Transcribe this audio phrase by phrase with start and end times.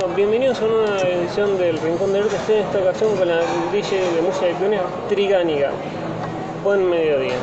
[0.00, 2.36] Bueno, bienvenidos a una nueva edición del Rincón del Arte.
[2.36, 3.40] Estoy en esta ocasión con la
[3.72, 5.70] DJ de música electrónica Trigánica.
[6.62, 7.34] Buen mediodía.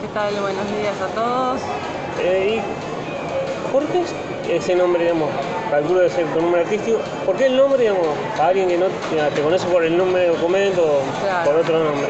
[0.00, 0.32] ¿Qué tal?
[0.34, 1.60] Buenos días a todos.
[2.22, 4.04] Eh, ¿Y por qué
[4.54, 5.30] ese nombre, digamos,
[5.68, 6.98] calculo de ser tu nombre artístico?
[7.24, 8.06] ¿Por qué el nombre, digamos,
[8.38, 8.86] a alguien que no
[9.34, 11.50] te conoce por el nombre de documento o Claro.
[11.50, 12.08] por otro nombre?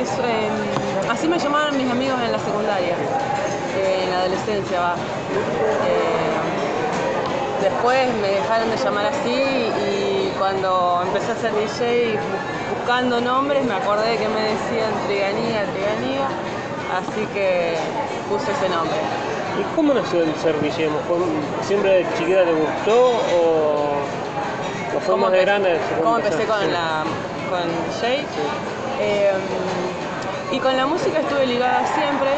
[0.00, 4.94] Es, eh, así me llamaban mis amigos en la secundaria, eh, en la adolescencia va.
[7.86, 13.64] Después me dejaron de llamar así y cuando empecé a ser DJ bu- buscando nombres
[13.64, 16.26] me acordé que me decían Triganía, Triganía,
[16.98, 17.76] así que
[18.28, 18.96] puse ese nombre.
[19.60, 20.56] ¿Y cómo nació el ser
[21.62, 23.06] ¿Siempre de chiquita te gustó
[23.38, 23.98] o,
[24.96, 25.78] o fue más de grande?
[26.02, 26.44] ¿Cómo empecé Sí.
[26.48, 27.04] con, la,
[27.48, 27.68] con
[28.00, 28.24] DJ?
[28.98, 29.30] Eh,
[30.50, 32.30] y con la música estuve ligada siempre.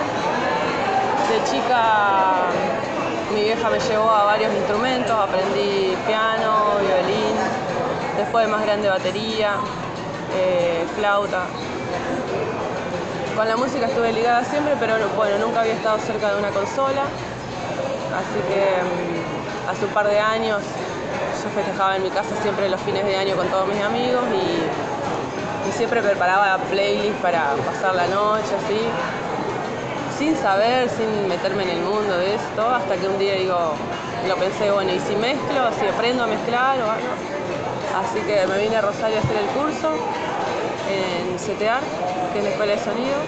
[1.30, 2.50] De chica
[3.34, 7.36] mi vieja me llevó a varios instrumentos, aprendí piano, violín,
[8.16, 9.54] después de más grande batería,
[10.36, 11.44] eh, flauta.
[13.36, 17.02] Con la música estuve ligada siempre, pero bueno, nunca había estado cerca de una consola.
[18.16, 20.62] Así que mm, hace un par de años
[21.42, 25.68] yo festejaba en mi casa siempre los fines de año con todos mis amigos y,
[25.68, 28.80] y siempre preparaba playlist para pasar la noche así,
[30.18, 33.74] sin saber, sin meterme en el mundo de esto, hasta que un día digo,
[34.26, 37.14] lo pensé, bueno, y si mezclo, si aprendo a mezclar o algo.
[37.96, 39.92] Así que me vine a Rosario a hacer el curso
[40.90, 41.80] en CTA,
[42.32, 43.18] que es la Escuela de Sonido.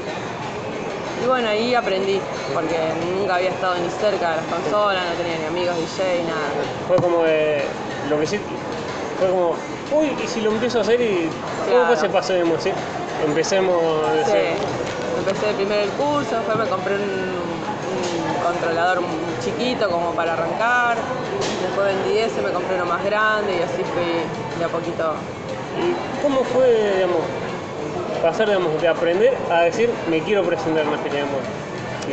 [1.22, 2.20] Y bueno, ahí aprendí,
[2.54, 2.76] porque
[3.16, 6.48] nunca había estado ni cerca de las consolas, no tenía ni amigos DJ, nada.
[6.88, 7.62] Fue como de,
[8.08, 8.40] lo que sí,
[9.18, 9.54] fue como,
[9.92, 11.28] uy, y si lo empiezo a hacer y
[11.66, 11.94] ¿cómo fue Claro.
[11.94, 12.70] ese paso, digamos, sí?
[13.24, 14.30] Empecemos de Sí.
[14.32, 14.56] cero.
[15.18, 19.00] Empecé primero el curso, después me compré un, un controlador
[19.44, 20.96] chiquito como para arrancar,
[21.62, 25.14] después vendí ese, me compré uno más grande y así fui de a poquito.
[25.78, 27.20] ¿Y cómo fue, digamos,
[28.22, 31.36] pasar, digamos, de aprender a decir, me quiero presentar más que digamos?
[31.40, 31.59] y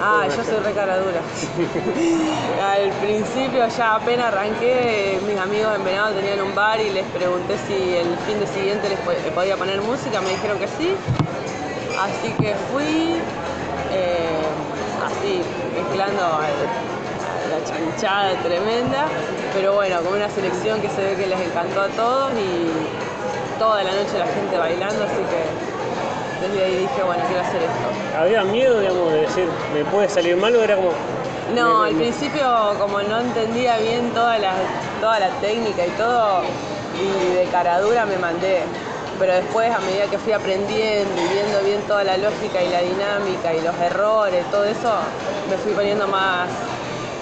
[0.01, 1.21] Ah, yo soy re cara dura.
[2.73, 7.57] Al principio ya apenas arranqué, mis amigos en Venado tenían un bar y les pregunté
[7.67, 10.95] si el fin de siguiente les les podía poner música, me dijeron que sí.
[11.99, 13.19] Así que fui
[13.91, 14.45] eh,
[15.05, 15.41] así,
[15.75, 16.67] mezclando al-
[17.49, 19.05] la chanchada tremenda,
[19.53, 22.69] pero bueno, con una selección que se ve que les encantó a todos y
[23.57, 25.66] toda la noche la gente bailando, así que
[26.41, 28.17] desde ahí dije, bueno, quiero hacer esto.
[28.19, 30.89] ¿Había miedo, digamos, de decir, me puede salir mal o era como...
[31.55, 32.45] No, me- al me- principio
[32.79, 34.53] como no entendía bien toda la,
[35.01, 36.41] toda la técnica y todo,
[36.99, 38.61] y de cara dura me mandé.
[39.19, 42.81] Pero después, a medida que fui aprendiendo y viendo bien toda la lógica y la
[42.81, 44.91] dinámica y los errores, todo eso,
[45.49, 46.47] me fui poniendo más,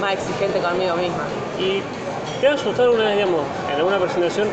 [0.02, 1.24] más exigente conmigo misma.
[1.58, 1.82] ¿Y
[2.42, 4.50] te ha asustado una vez, digamos, en alguna presentación,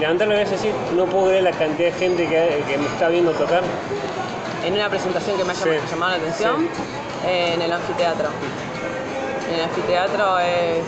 [0.00, 2.86] levantar la cabeza y decir, no puedo creer la cantidad de gente que, que me
[2.86, 3.62] está viendo tocar?
[4.64, 6.68] En una presentación que me Sí, llamado la atención,
[7.26, 8.28] eh, en el anfiteatro.
[9.48, 10.78] En el anfiteatro es,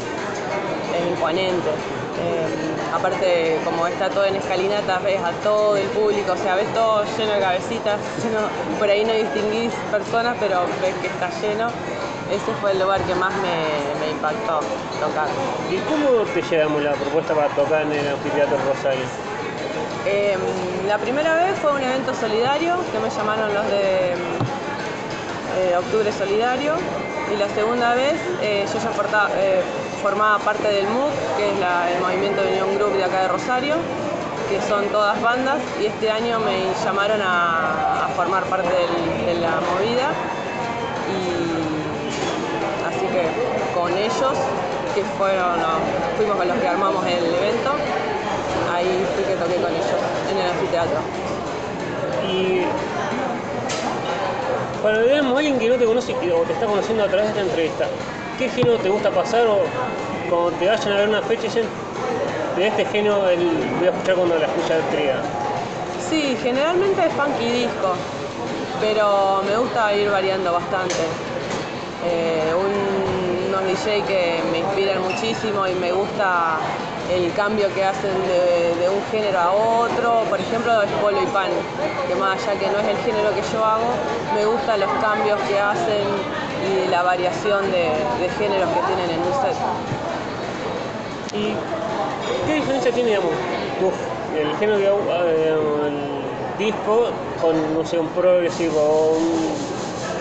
[0.99, 1.69] es imponente.
[1.69, 2.47] Eh,
[2.95, 7.05] aparte, como está todo en escalinatas, ves a todo el público, o sea, ves todo
[7.19, 11.69] lleno de cabecitas, lleno- por ahí no distinguís personas, pero ves que está lleno.
[12.31, 14.60] Ese fue el lugar que más me, me impactó
[15.00, 15.28] tocar.
[15.70, 19.04] ¿Y cómo te llegamos la propuesta para tocar en el anfiteatro Rosario?
[20.06, 20.36] Eh,
[20.86, 24.12] la primera vez fue un evento solidario que me llamaron los de
[25.59, 26.75] eh, Octubre Solidario
[27.32, 29.62] y la segunda vez eh, yo ya eh,
[30.03, 33.28] formaba parte del MUC, que es la- el movimiento de Unión Group de acá de
[33.28, 33.76] Rosario,
[34.48, 39.34] que son todas bandas y este año me llamaron a, a formar parte del- de
[39.34, 40.10] la movida
[43.97, 44.37] con ellos,
[44.95, 47.71] que fueron, los- fuimos con los que armamos el evento,
[48.71, 50.99] ahí fui que toqué con ellos en el anfiteatro.
[52.31, 52.65] Y
[54.83, 57.41] para digamos, alguien que no te conoce o te está conociendo a través de esta
[57.43, 57.87] entrevista,
[58.39, 59.61] ¿qué género te gusta pasar o
[60.28, 61.65] cuando te vayan a ver una fecha dicen,
[62.57, 65.21] de este género el- voy a escuchar cuando la escucha Triga?
[66.10, 67.95] Sí, generalmente es funky disco,
[68.81, 71.03] pero me gusta ir variando bastante.
[72.04, 72.85] Eh, un-
[73.56, 76.58] unos DJ que me inspiran muchísimo y me gusta
[77.10, 80.24] el cambio que hacen de, un género a otro.
[80.28, 81.50] Por ejemplo, es Polo y Pan,
[82.08, 83.91] que más allá que no es el género que yo hago,
[84.34, 86.04] me gustan los cambios que hacen
[86.66, 89.56] y la variación de, de géneros que tienen en un set.
[91.32, 91.54] ¿Y
[92.47, 95.56] qué diferencia tiene, el género, digamos, eh,
[95.86, 97.08] el disco
[97.41, 99.76] con, no sé, un progresivo o un,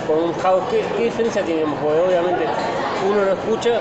[0.08, 0.64] con un house?
[0.70, 1.80] ¿Qué, diferencia tiene, digamos?
[1.84, 2.46] Porque obviamente
[3.10, 3.80] uno lo escucha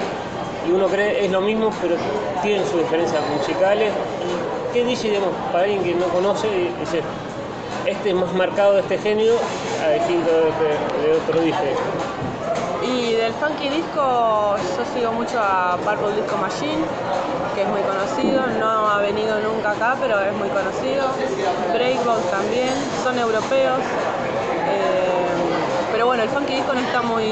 [0.67, 1.97] y uno cree es lo mismo, pero
[2.43, 3.93] tienen sus diferencias musicales.
[3.93, 6.49] ¿Y ¿Qué dice, digamos, para alguien que no conoce,
[6.81, 7.03] dice,
[7.87, 9.35] este es más marcado de este género
[9.85, 11.75] a distinto de, de otro DJ?
[12.82, 16.85] Y del funky disco yo sigo mucho a Purple Disco Machine,
[17.55, 21.06] que es muy conocido, no ha venido nunca acá, pero es muy conocido.
[21.73, 23.79] Breakbox también, son europeos.
[25.94, 27.31] Pero bueno, el funky disco no está muy,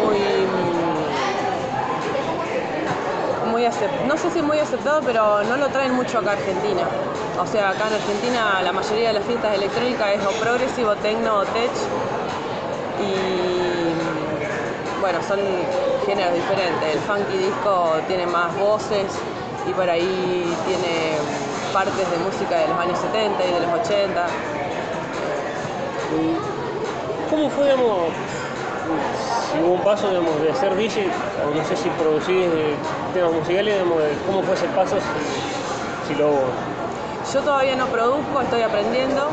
[0.00, 0.18] muy,
[3.50, 3.68] muy
[4.06, 6.84] no sé si muy aceptado, pero no lo traen mucho acá a Argentina.
[7.38, 11.40] O sea, acá en Argentina la mayoría de las fiestas electrónicas es o progresivo, techno
[11.40, 11.70] o tech
[12.98, 13.92] y
[15.02, 15.38] bueno, son
[16.06, 16.94] géneros diferentes.
[16.94, 19.12] El funky disco tiene más voces
[19.68, 21.18] y por ahí tiene
[21.74, 24.26] partes de música de los años 70 y de los 80.
[27.32, 28.10] ¿Cómo fue, digamos,
[29.50, 31.06] si hubo un paso, digamos, de ser DJ,
[31.46, 32.74] o no sé si producís eh,
[33.14, 36.44] temas musicales, digamos, cómo fue ese paso, si, si lo hubo?
[37.32, 39.28] Yo todavía no produzco, estoy aprendiendo,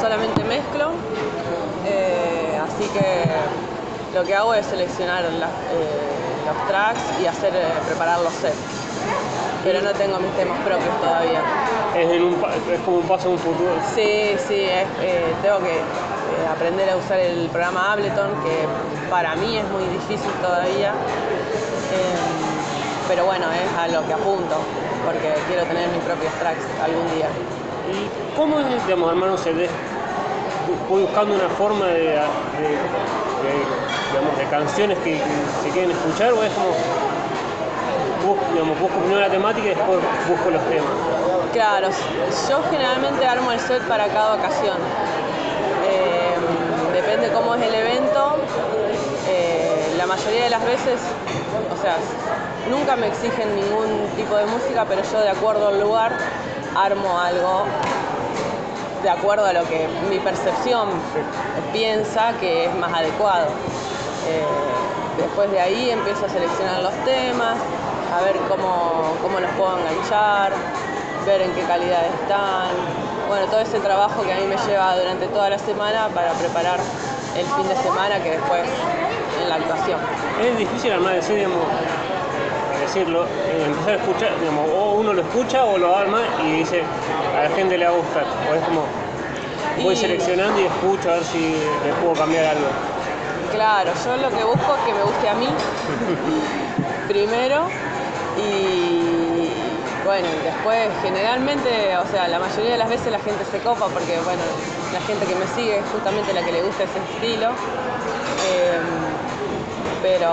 [0.00, 0.90] solamente mezclo.
[1.86, 3.26] eh, así que
[4.12, 8.56] lo que hago es seleccionar las, eh, los tracks y hacer eh, preparar los sets.
[9.62, 11.42] Pero no tengo mis temas propios todavía.
[11.94, 13.70] Es, en un, pa- es como un paso a un futuro.
[13.94, 14.86] Sí, sí, es,
[15.42, 15.80] tengo que
[16.50, 18.66] aprender a usar el programa Ableton, que
[19.10, 20.90] para mí es muy difícil todavía.
[21.92, 24.56] Eh, pero bueno, es a lo que apunto,
[25.04, 27.26] porque quiero tener mis propios tracks algún día.
[27.90, 29.68] ¿Y cómo es, digamos, armar un CD?
[30.88, 32.78] Voy buscando una forma de, de-
[33.40, 33.52] de,
[34.12, 35.22] digamos, de canciones que, que
[35.62, 36.68] se quieren escuchar o es como,
[38.24, 39.98] busco, digamos, busco primero la temática y después
[40.28, 40.90] busco los temas.
[41.52, 41.88] Claro,
[42.48, 44.76] yo generalmente armo el set para cada ocasión.
[47.20, 48.36] Depende cómo es el evento.
[49.28, 50.98] eh, la mayoría de las veces,
[51.70, 51.98] o sea,
[52.70, 56.12] nunca me exigen ningún tipo de música, pero yo de acuerdo al lugar
[56.74, 57.64] armo algo
[59.02, 60.88] de acuerdo a lo que mi percepción
[61.74, 63.48] piensa que es más adecuado.
[64.26, 67.58] Eh, después de ahí empiezo a seleccionar los temas,
[68.16, 70.52] a ver cómo, cómo los puedo enganchar,
[71.26, 72.70] ver en qué calidad están.
[73.28, 76.80] Bueno, todo ese trabajo que a mí me lleva durante toda la semana para preparar
[77.36, 78.62] el fin de semana que después
[79.42, 79.98] en la actuación.
[80.42, 81.58] Es difícil armar decir, digamos,
[82.80, 83.26] decirlo,
[83.66, 86.82] empezar a escuchar, digamos, o uno lo escucha o lo arma y dice,
[87.38, 88.24] a la gente le va a gustar.
[88.50, 88.84] O es como,
[89.82, 91.38] voy Y- seleccionando y escucho a ver si
[91.84, 92.66] le puedo cambiar algo.
[93.52, 95.48] Claro, yo lo que busco es que me guste a mí
[97.08, 97.64] primero
[98.38, 99.50] y
[100.04, 104.18] bueno, después generalmente, o sea, la mayoría de las veces la gente se copa porque
[104.24, 104.42] bueno,
[104.92, 107.50] la gente que me sigue es justamente la que le gusta ese estilo.
[107.50, 108.80] Eh,
[110.02, 110.32] pero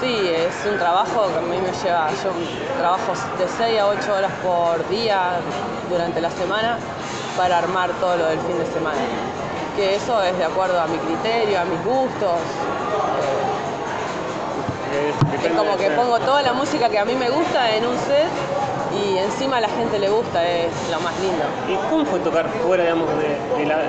[0.00, 2.30] sí, es un trabajo que a mí me lleva, yo
[2.78, 5.40] trabajo de 6 a 8 horas por día
[5.88, 6.78] durante la semana
[7.36, 9.00] para armar todo lo del fin de semana.
[9.76, 12.38] Que eso es de acuerdo a mi criterio, a mis gustos.
[14.92, 15.12] Eh,
[15.46, 18.28] Es como que pongo toda la música que a mí me gusta en un set
[19.00, 21.44] y encima a la gente le gusta, es lo más lindo.
[21.68, 23.82] ¿Y cómo fue tocar fuera, digamos, de, de la-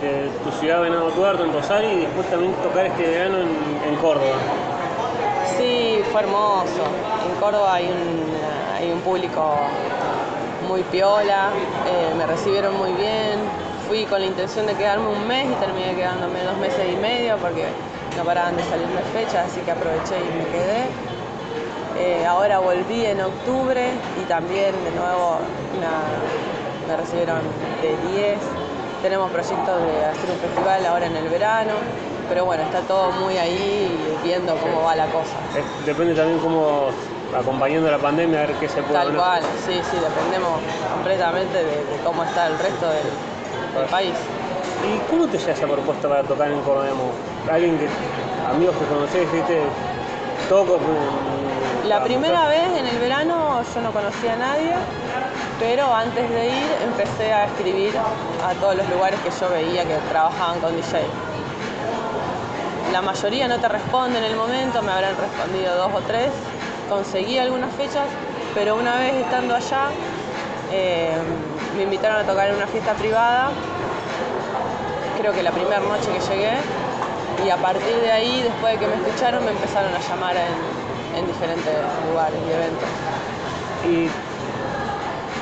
[0.00, 3.48] de tu ciudad, Venado Tuerto, en Rosario, y después también tocar este verano en,
[3.88, 4.36] en Córdoba?
[5.58, 6.84] Sí, fue hermoso.
[7.28, 8.24] En Córdoba hay un,
[8.78, 9.56] hay un público
[10.66, 11.50] muy piola,
[11.86, 13.38] eh, me recibieron muy bien.
[13.88, 17.36] Fui con la intención de quedarme un mes y terminé quedándome dos meses y medio
[17.38, 17.66] porque
[18.16, 20.86] no paraban de salirme fechas, así que aproveché y me quedé.
[22.02, 25.36] Eh, ahora volví en octubre y también de nuevo
[25.76, 26.08] una-
[26.88, 27.40] me recibieron
[27.82, 28.38] de 10.
[29.02, 31.72] Tenemos proyectos de hacer un festival ahora en el verano,
[32.26, 35.36] pero bueno, está todo muy ahí viendo cómo va la cosa.
[35.84, 36.88] Depende también cómo,
[37.38, 40.58] acompañando la pandemia, a ver qué se puede Tal cual, sí, sí, dependemos
[40.94, 43.08] completamente de, de cómo está el resto del,
[43.76, 44.14] del país.
[44.88, 47.12] ¿Y cómo te llega esa propuesta para tocar en digamos?
[47.50, 47.88] Alguien que,
[48.50, 49.64] amigos que conocés, dijiste,
[50.50, 50.78] toco.
[50.78, 54.74] mm, La primera vez en el verano yo no conocía a nadie,
[55.60, 59.96] pero antes de ir empecé a escribir a todos los lugares que yo veía que
[60.10, 61.02] trabajaban con DJ.
[62.92, 66.30] La mayoría no te responde en el momento, me habrán respondido dos o tres.
[66.88, 68.08] Conseguí algunas fechas,
[68.52, 69.90] pero una vez estando allá
[70.72, 71.16] eh,
[71.76, 73.50] me invitaron a tocar en una fiesta privada,
[75.16, 76.54] creo que la primera noche que llegué,
[77.44, 81.18] y a partir de ahí, después de que me escucharon, me empezaron a llamar en,
[81.18, 81.74] en diferentes
[82.10, 82.88] lugares y eventos.
[83.88, 84.08] ¿Y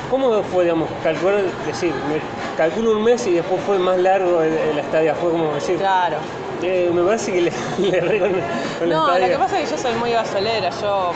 [0.09, 2.19] cómo fue, digamos, calcular, decir, me
[2.57, 5.13] calculo un mes y después fue más largo la estadía?
[5.15, 6.17] Fue como decir, Claro.
[6.61, 7.51] Eh, me parece que le,
[7.89, 8.31] le re con,
[8.79, 11.11] con No, la lo que pasa es que yo soy muy gasolera, yo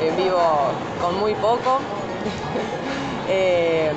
[0.00, 0.38] eh, vivo
[1.00, 1.80] con muy poco.
[3.32, 3.92] Eh,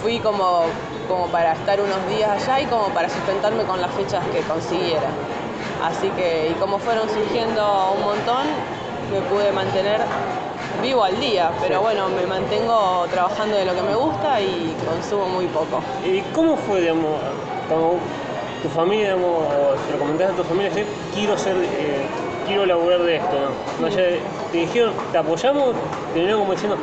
[0.00, 0.66] fui como,
[1.08, 5.08] como para estar unos días allá y como para sustentarme con las fechas que consiguiera.
[5.82, 8.46] Así que, y como fueron surgiendo un montón,
[9.12, 10.00] me pude mantener
[10.82, 11.82] vivo al día, pero Sí.
[11.82, 15.82] bueno, me mantengo trabajando de lo que me gusta y consumo muy poco.
[16.04, 17.18] ¿Y cómo fue, digamos,
[17.68, 17.98] como
[18.62, 22.06] tu familia, digamos, o se lo comentaste a tu familia, decir, quiero ser, eh,
[22.46, 23.36] quiero laburar de esto,
[23.78, 23.88] ¿no?
[23.88, 25.74] De- te dijeron, te apoyamos,
[26.12, 26.76] te vinieron como diciendo,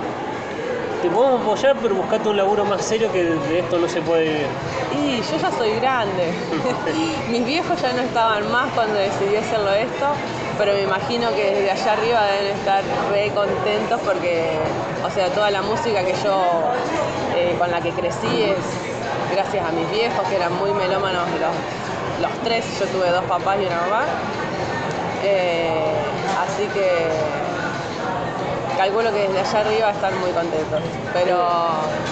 [1.02, 4.24] te podemos apoyar, pero buscate un laburo más serio que de esto no se puede
[4.24, 4.48] vivir.
[4.96, 6.32] Y yo ya soy grande.
[7.30, 10.08] Mis viejos ya no estaban más cuando decidí hacerlo esto,
[10.58, 14.60] pero me imagino que desde allá arriba deben estar re contentos porque,
[15.04, 16.64] o sea, toda la música que yo,
[17.36, 22.30] eh, con la que crecí es gracias a mis viejos, que eran muy melómanos los,
[22.30, 24.04] los tres, yo tuve dos papás y una mamá.
[25.24, 25.94] Eh,
[26.44, 27.10] así que
[28.82, 30.82] calculo que desde allá arriba están muy contentos.
[31.14, 31.38] Pero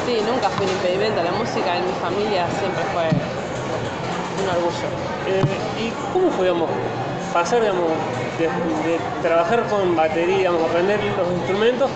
[0.05, 1.23] sí, nunca fue un impedimento.
[1.23, 3.09] La música en mi familia siempre fue
[4.41, 4.88] un orgullo.
[5.25, 5.43] Eh,
[5.81, 6.69] ¿Y cómo fue, digamos,
[7.33, 7.89] pasar, digamos,
[8.38, 11.89] de, de trabajar con batería, digamos, aprender los instrumentos,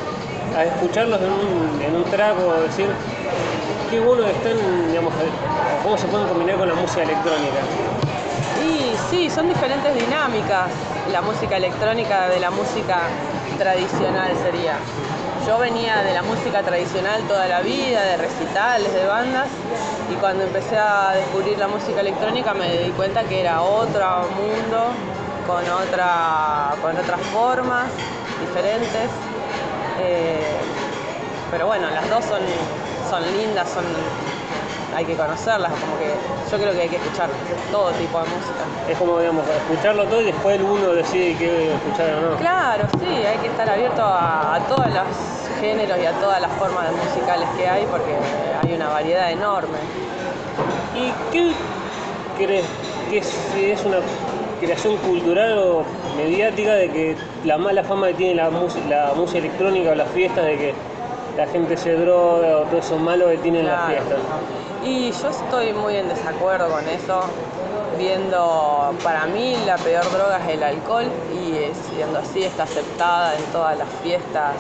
[0.58, 2.88] a escucharlos en un, en un track o decir,
[3.92, 4.58] qué bueno que están,
[4.90, 7.62] digamos, o cómo se pueden combinar con la música electrónica?
[8.66, 10.70] Y sí, son diferentes dinámicas
[11.12, 13.02] la música electrónica de la música
[13.64, 14.76] tradicional sería.
[15.48, 19.48] Yo venía de la música tradicional toda la vida, de recitales, de bandas,
[20.12, 24.92] y cuando empecé a descubrir la música electrónica me di cuenta que era otro mundo,
[25.48, 27.86] con, otra, con otras formas
[28.46, 29.10] diferentes.
[30.00, 30.58] Eh,
[31.50, 32.42] pero bueno, las dos son,
[33.10, 33.86] son lindas, son,
[34.96, 36.14] hay que conocerlas, como que
[36.52, 37.30] yo creo que hay que escuchar
[37.72, 38.64] todo tipo de música.
[38.90, 42.38] Es como, digamos, escucharlo todo y después el uno decide qué escuchar o no.
[42.38, 46.52] Claro, sí, hay que estar abierto a, a todos los géneros y a todas las
[46.54, 48.14] formas musicales que hay porque
[48.62, 49.78] hay una variedad enorme.
[50.96, 51.54] ¿Y qué
[52.38, 52.66] crees
[53.10, 53.98] que es, es una
[54.60, 55.84] creación cultural o
[56.16, 58.50] mediática de que la mala fama que tiene la,
[58.90, 60.74] la música electrónica o las fiestas, de que
[61.38, 64.20] la gente se droga o todo eso malo que tienen las fiestas?
[64.84, 67.22] Y yo estoy muy en desacuerdo con eso,
[67.98, 73.44] viendo, para mí la peor droga es el alcohol y siendo así está aceptada en
[73.46, 74.56] todas las fiestas,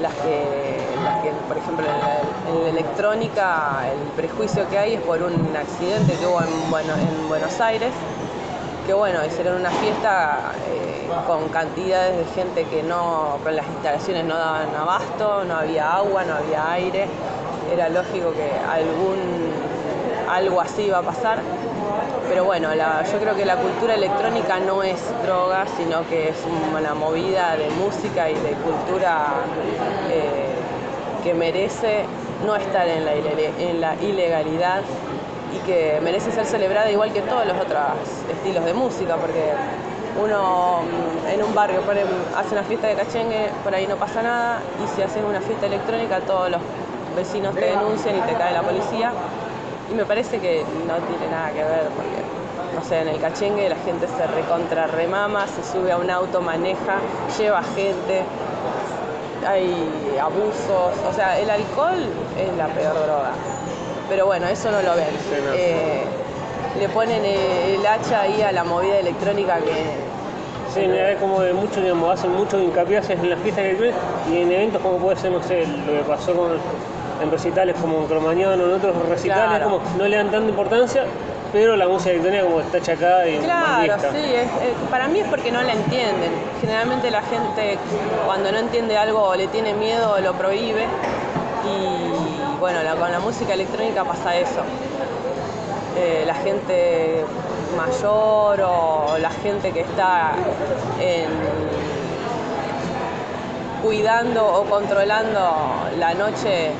[0.00, 2.20] las que, las que por ejemplo en la,
[2.50, 6.92] en la electrónica el prejuicio que hay es por un accidente que hubo en, bueno,
[6.94, 7.92] en Buenos Aires,
[8.86, 14.24] que bueno, hicieron una fiesta eh, con cantidades de gente que no, con las instalaciones
[14.24, 17.06] no daban abasto, no había agua, no había aire,
[17.72, 19.52] era lógico que algún,
[20.28, 21.38] algo así iba a pasar.
[22.28, 26.36] Pero bueno, yo creo que la cultura electrónica no es droga, sino que es
[26.76, 29.26] una movida de música y de cultura
[30.10, 30.46] eh,
[31.22, 32.04] que merece
[32.46, 34.82] no estar en la ilegalidad
[35.54, 37.82] y que merece ser celebrada igual que todos los otros
[38.30, 39.52] estilos de música, porque
[40.22, 41.80] uno mm, en un barrio
[42.36, 45.66] hace una fiesta de cachengue, por ahí no pasa nada, y si haces una fiesta
[45.66, 46.60] electrónica todos los
[47.16, 49.12] vecinos te denuncian y te cae la policía.
[49.90, 52.22] Y me parece que no tiene nada que ver, porque,
[52.74, 56.40] no sé, en el cachengue la gente se recontra remama, se sube a un auto,
[56.40, 56.96] maneja,
[57.38, 58.22] lleva gente,
[59.46, 61.98] hay abusos, o sea, el alcohol
[62.38, 63.32] es la peor droga.
[64.08, 65.06] Pero bueno, eso no lo ven.
[65.28, 65.52] Sí, no.
[65.54, 66.02] Eh,
[66.78, 70.12] le ponen el hacha ahí a la movida electrónica que
[70.72, 74.50] Sí, es como de mucho, digamos, hacen mucho hincapié en las fiestas electrónicas y en
[74.52, 76.52] eventos como puede ser, no sé, lo que pasó con,
[77.22, 79.64] en recitales como en Cromañón o en otros recitales, Claro.
[79.80, 81.04] como no le dan tanta importancia,
[81.52, 85.28] pero la música electrónica como está achacada y Claro, sí, es- eh, para mí es
[85.28, 86.32] porque no la entienden.
[86.62, 87.76] Generalmente la gente
[88.24, 90.86] cuando no entiende algo o le tiene miedo lo prohíbe
[91.66, 92.21] y
[92.62, 94.60] bueno, con la música electrónica pasa eso.
[95.96, 97.24] Eh, la gente
[97.76, 100.34] mayor o la gente que está
[103.82, 105.56] cuidando o controlando
[105.98, 106.70] la noche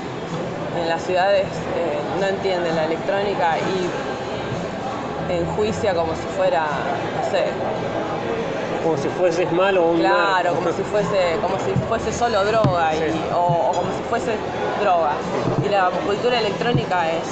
[0.81, 7.47] en las ciudades eh, no entienden la electrónica y enjuicia como si fuera, no sé,
[8.83, 10.55] Como si fueses malo o un claro, narco.
[10.57, 13.39] como si fuese, como si fuese solo droga y- o,
[13.71, 14.33] o como si fuese
[14.81, 15.12] droga.
[15.65, 17.23] Y la cultura electrónica es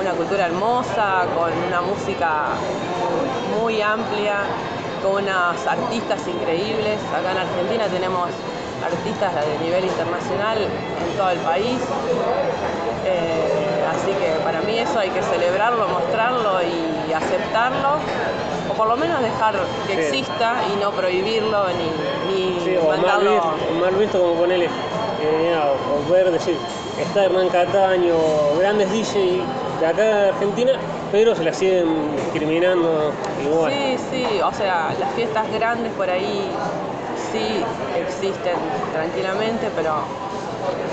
[0.00, 2.46] una cultura hermosa, con una música
[3.60, 4.38] muy amplia,
[5.02, 6.98] con unos artistas increíbles.
[7.16, 8.30] Acá en Argentina tenemos
[8.84, 11.78] artistas de nivel internacional en todo el país.
[13.06, 17.98] Eh, así que para mí eso hay que celebrarlo, mostrarlo y aceptarlo
[18.76, 19.54] por lo menos dejar
[19.86, 20.00] que Sí.
[20.18, 24.68] exista y no prohibirlo ni, ni Sí, o mal visto, o mal visto como ponerle,
[24.68, 26.56] o, ver, decir,
[27.00, 28.14] está Hernán Cataño,
[28.58, 29.40] grandes DJ
[29.80, 30.72] de acá de Argentina,
[31.12, 33.12] pero se la siguen discriminando
[33.42, 33.72] igual.
[33.72, 36.50] Sí, sí, o sea, las fiestas grandes por ahí
[37.32, 37.62] sí
[37.98, 38.56] existen
[38.92, 39.94] tranquilamente, pero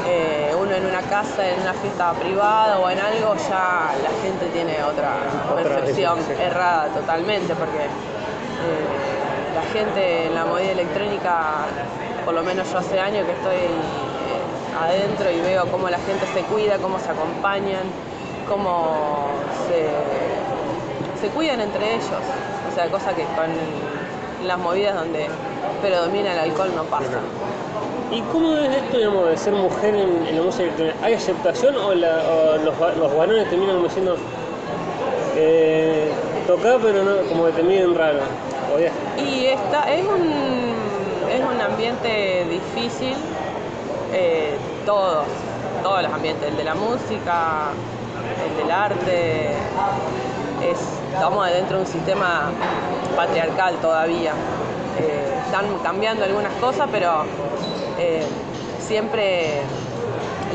[0.08, 4.46] eh, uno en una casa, en una fiesta privada o en algo, ya la gente
[4.54, 5.14] tiene otra,
[5.52, 7.90] Otra percepción errada totalmente, porque eh,
[9.56, 11.66] la gente en la movida electrónica,
[12.26, 16.26] por lo menos yo hace años que estoy eh, adentro y veo cómo la gente
[16.34, 17.84] se cuida, cómo se acompañan,
[18.48, 19.30] cómo
[19.68, 22.22] se, se cuidan entre ellos.
[22.72, 23.50] O sea, cosa que con
[24.48, 25.28] las movidas donde
[25.82, 27.20] predomina el alcohol no pasa.
[28.12, 30.98] ¿Y cómo es esto, de ser mujer en, la música electrónica?
[31.02, 34.18] ¿Hay aceptación o, los, va- los varones terminan como diciendo,
[35.36, 36.12] eh,
[36.46, 38.20] pero no, como que te miden raro?
[39.18, 40.74] Y esta es un,
[41.30, 43.16] es un ambiente difícil,
[44.12, 45.26] eh, todos,
[45.82, 47.70] todos los ambientes, el de la música,
[48.46, 49.52] el del arte,
[50.70, 50.80] es,
[51.14, 52.50] estamos dentro de un sistema
[53.16, 54.34] patriarcal todavía.
[55.00, 57.24] Eh, están cambiando algunas cosas, pero
[58.02, 58.24] eh,
[58.80, 59.62] siempre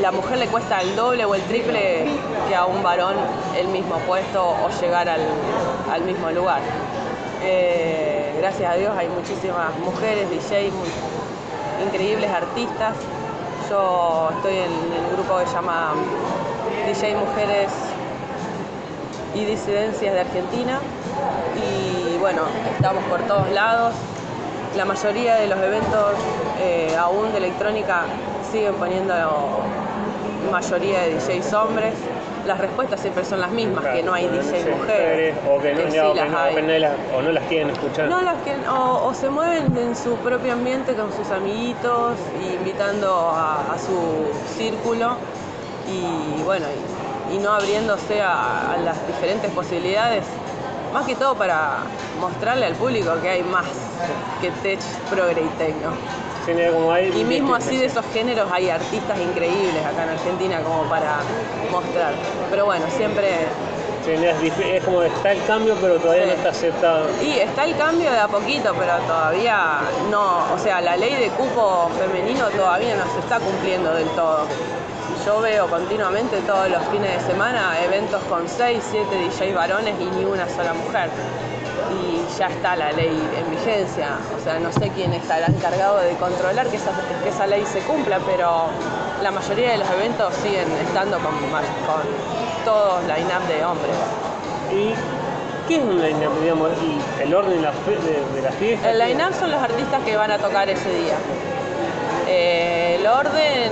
[0.01, 2.05] la mujer le cuesta el doble o el triple
[2.47, 3.15] que a un varón
[3.57, 5.21] el mismo puesto o llegar al,
[5.91, 6.59] al mismo lugar.
[7.43, 12.95] Eh, gracias a Dios hay muchísimas mujeres, DJ, muy- increíbles artistas.
[13.69, 15.93] Yo estoy en el grupo que se llama
[16.85, 17.69] DJ Mujeres
[19.35, 20.79] y Disidencias de Argentina
[21.55, 22.41] y bueno,
[22.75, 23.93] estamos por todos lados.
[24.77, 26.13] La mayoría de los eventos
[26.61, 28.03] eh, aún de electrónica
[28.51, 29.11] siguen poniendo
[30.51, 31.93] mayoría de DJs hombres.
[32.45, 35.35] Las respuestas siempre son las mismas, que no hay claro, DJ mujeres.
[35.49, 36.55] O que no, que sí que las hay.
[36.55, 38.07] o no las- o quieren escuchar.
[38.07, 42.53] No, las que o, o se mueven en su propio ambiente con sus amiguitos, y
[42.53, 45.17] invitando a, a su círculo
[45.89, 46.67] y bueno,
[47.31, 50.23] y, y no abriéndose a, a las diferentes posibilidades,
[50.97, 51.77] más que todo para
[52.19, 53.65] mostrarle al público que hay más
[54.41, 54.79] que tech,
[55.11, 55.47] progre y.
[56.43, 60.59] Sí, como hay Y mismo así de esos géneros hay artistas increíbles acá en Argentina
[60.63, 61.17] como para
[61.71, 62.13] mostrar.
[62.49, 63.27] Pero bueno, siempre
[64.07, 66.29] es, como está el cambio, pero todavía Sí.
[66.29, 67.05] no está aceptado.
[67.21, 71.27] Y está el cambio de a poquito, pero todavía no, o sea, la ley de
[71.29, 74.47] cupo femenino todavía no se está cumpliendo del todo.
[75.27, 80.05] Yo veo continuamente todos los fines de semana eventos con 6, 7 DJ varones y
[80.05, 81.09] ni una sola mujer.
[81.91, 86.13] Y ya está la ley en vigencia, o sea, no sé quién estará encargado de
[86.13, 86.91] controlar que esa,
[87.23, 88.67] que esa ley se cumpla, pero
[89.21, 92.03] la mayoría de los eventos siguen estando con, con
[92.63, 93.95] todos line-up de hombres.
[94.71, 94.93] ¿Y
[95.67, 96.69] qué es un line-up, digamos,
[97.19, 98.91] el, el orden de la, fe- de, de la fiesta?
[98.91, 101.15] El line-up son los artistas que van a tocar ese día.
[102.29, 103.71] Eh, el orden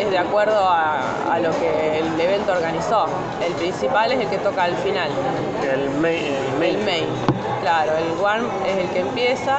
[0.00, 1.00] es de acuerdo a,
[1.32, 3.06] a lo que el evento organizó.
[3.44, 5.10] El principal es el que toca al final,
[5.62, 6.24] El main.
[6.24, 6.74] El main.
[6.78, 7.06] el main.
[7.62, 9.58] Claro, el warm es el que empieza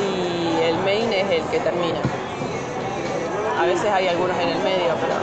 [0.00, 1.98] y el main es el que termina.
[3.60, 5.14] A veces hay algunos en el medio, pero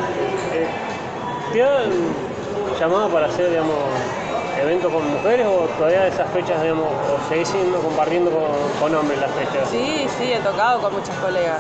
[0.54, 0.68] Eh,
[1.54, 1.92] ¿Te han
[2.80, 3.76] llamado para hacer, digamos,
[4.60, 8.44] eventos con mujeres o todavía esas fechas, digamos, o seguís siendo, compartiendo con,
[8.80, 9.70] con hombres las fechas?
[9.70, 11.60] Sí, sí, he tocado con muchas colegas.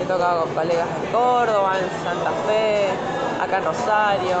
[0.00, 2.88] He tocado con colegas en Córdoba, en Santa Fe,
[3.42, 4.36] acá en Rosario.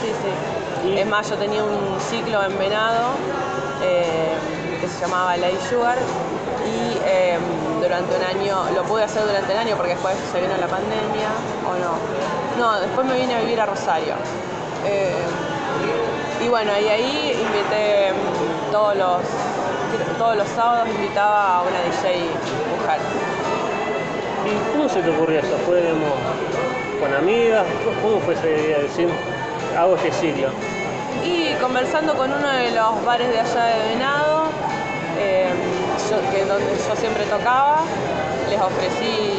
[0.00, 0.98] Sí, sí.
[0.98, 3.10] Es más, yo tenía un ciclo en Venado
[3.82, 4.34] eh,
[4.80, 5.98] que se llamaba Lay Sugar
[6.66, 7.38] y eh,
[7.80, 11.28] durante un año, lo pude hacer durante el año porque después se vino la pandemia
[11.68, 11.98] o no.
[12.58, 14.14] No, después me vine a vivir a Rosario.
[14.86, 15.14] Eh,
[16.44, 19.20] y bueno, y ahí invité mm, todos los,
[20.18, 22.20] todos los sábados invitaba a una DJ
[22.80, 23.29] mujer.
[24.46, 25.56] ¿Y cómo se te ocurrió eso?
[25.66, 25.92] ¿Fue,
[27.00, 27.64] con amigas?
[28.02, 29.08] ¿Cómo fue esa idea de decir,
[29.78, 30.48] hago este ciclo?
[31.24, 34.44] Y conversando con uno de los bares de allá de Venado,
[35.18, 35.50] eh,
[36.10, 37.82] yo- que donde yo siempre tocaba,
[38.48, 39.38] les ofrecí,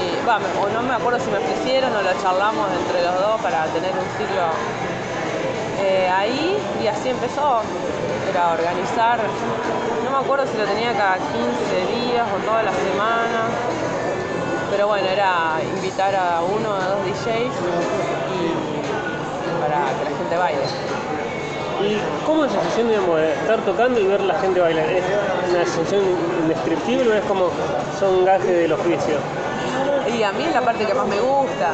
[0.62, 3.92] o no me acuerdo si me ofrecieron o lo charlamos entre los dos para tener
[3.92, 4.44] un ciclo
[5.84, 7.62] eh, ahí y así empezó.
[8.30, 9.20] Era organizar,
[10.06, 13.50] no me acuerdo si lo tenía cada 15 días o toda la semana,
[14.72, 17.54] pero bueno, era invitar a uno o dos DJs
[18.34, 20.62] y para que la gente baile.
[21.84, 24.86] ¿Y cómo es la sensación, digamos, de estar tocando y ver la gente bailar?
[24.86, 25.04] ¿Es
[25.50, 26.04] una sensación
[26.44, 27.50] indescriptible o es como
[28.00, 29.16] son gajes del oficio?
[30.16, 31.72] Y a mí es la parte que más me gusta.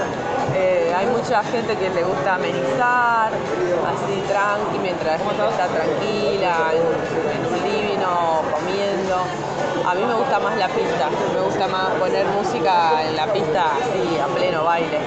[0.55, 6.71] Eh, hay mucha gente que le gusta amenizar, así tranqui, mientras la gente está tranquila,
[6.73, 9.56] en, un living o comiendo.
[9.87, 13.71] A mí me gusta más la pista, me gusta más poner música en la pista
[13.77, 14.97] así, a pleno baile,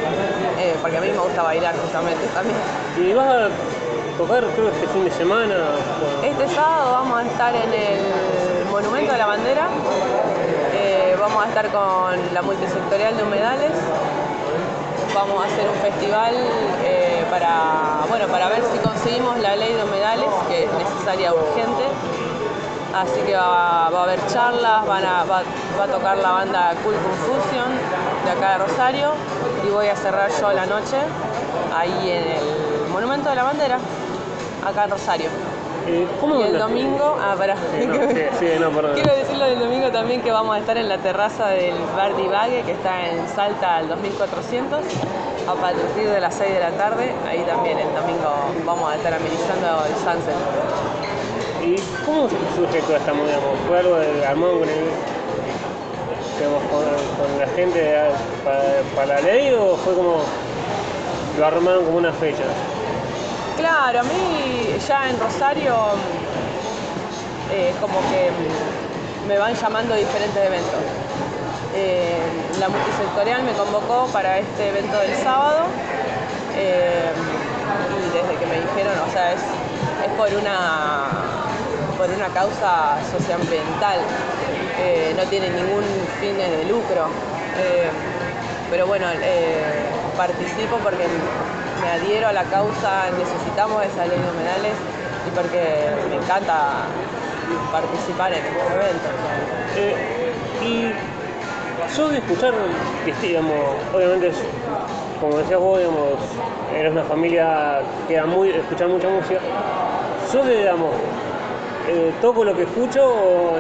[0.59, 2.57] eh, porque a mí me gusta bailar justamente también.
[2.97, 3.49] ¿Y vas a
[4.17, 5.55] tocar, creo, este fin de semana?
[6.25, 9.69] Este sábado vamos a estar en el Monumento de la Bandera,
[10.73, 13.73] eh, vamos a estar con la multisectorial de humedales,
[15.15, 16.35] vamos a hacer un festival
[16.85, 21.85] eh, para, bueno, para ver si conseguimos la ley de humedales, que es necesaria urgente.
[22.95, 27.71] Así que va, a haber charlas, van a, va, a tocar la banda Cool Confusion
[28.25, 29.13] de acá de Rosario
[29.65, 30.97] y voy a cerrar yo la noche
[31.75, 33.79] ahí en el Monumento de la Bandera,
[34.67, 35.31] acá en Rosario.
[36.21, 37.55] ¿Cómo y el domingo, ah, pará.
[37.79, 42.63] Quiero decirlo del domingo también que vamos a estar en la terraza del Bar Divague,
[42.63, 44.81] que está en Salta al 2400,
[45.49, 47.13] a partir de las 6 de la tarde.
[47.27, 48.31] Ahí también el domingo
[48.67, 51.00] vamos a estar amenizando el sunset.
[51.63, 53.39] ¿Y cómo surge toda esta movida?
[53.69, 54.85] ¿Fue algo de armado con, el,
[56.71, 57.97] con, la gente
[58.95, 60.23] para, la ley o fue como
[61.39, 62.45] lo armaron como una fecha?
[63.57, 65.75] Claro, a mí ya en Rosario
[67.53, 68.31] eh, como que
[69.29, 70.81] me van llamando diferentes eventos.
[71.75, 72.17] Eh,
[72.59, 75.67] la multisectorial me convocó para este evento del sábado
[76.57, 77.13] eh,
[77.97, 79.41] y desde que me dijeron, o sea, es,
[80.17, 81.07] por, una,
[82.01, 83.99] por una causa socioambiental,
[85.19, 85.85] no tiene ningún
[86.19, 87.09] fin de lucro.
[88.71, 89.05] pero bueno,
[90.17, 91.05] participo porque
[91.83, 94.73] me adhiero a la causa, necesitamos esa ley de humedales
[95.27, 95.61] y porque
[96.09, 96.87] me encanta
[97.71, 99.13] participar en estos eventos.
[99.77, 100.33] Eh,
[100.65, 102.55] y yo de escuchar,
[103.21, 103.57] digamos,
[103.93, 104.33] obviamente,
[105.21, 106.15] como decías vos, digamos,
[106.75, 109.41] eres una familia que da muy, escuchar mucha música.
[110.33, 110.95] Yo, digamos,
[111.89, 113.57] eh, toco lo que escucho o,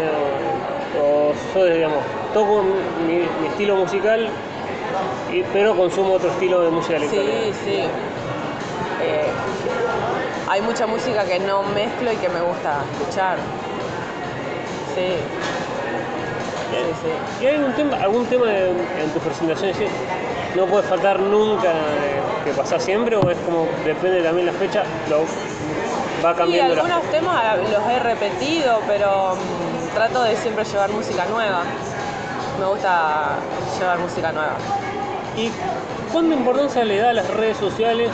[1.54, 2.04] yo, digamos,
[2.34, 2.62] toco
[3.06, 4.28] mi, estilo musical
[5.52, 7.38] pero consumo otro estilo de música electrónica.
[7.42, 7.76] Sí, sí.
[9.02, 9.26] Eh,
[10.48, 13.38] hay mucha música que no mezclo y que me gusta escuchar.
[14.94, 15.14] Sí.
[17.40, 19.76] ¿Y hay algún tema, algún tema en tus presentaciones
[20.56, 21.72] no puede faltar nunca
[22.44, 25.24] que pasa siempre o es como depende también la fecha, lo
[26.24, 26.74] va cambiando?
[26.74, 31.62] Sí, algunos temas los he repetido, pero mm, trato de siempre llevar música nueva.
[32.58, 33.36] Me gusta
[33.78, 34.54] llevar música nueva.
[35.36, 35.50] ¿Y
[36.12, 38.10] cuánta importancia le da a las redes sociales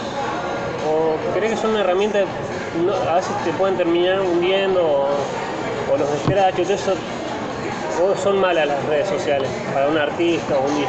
[0.87, 5.09] ¿O crees que son una herramienta a veces te pueden terminar hundiendo
[5.91, 6.95] o, los scratch, eso,
[8.03, 10.87] o son malas las redes sociales para un artista o un DJ?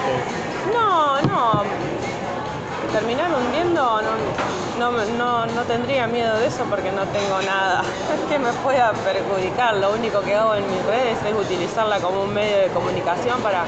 [0.74, 1.64] No, no.
[2.92, 4.02] Terminar hundiendo
[4.80, 7.84] no, no, no, tendría miedo de eso porque no tengo nada
[8.30, 9.76] que me pueda perjudicar.
[9.76, 13.64] Lo único que hago en mis redes es utilizarla como un medio de comunicación para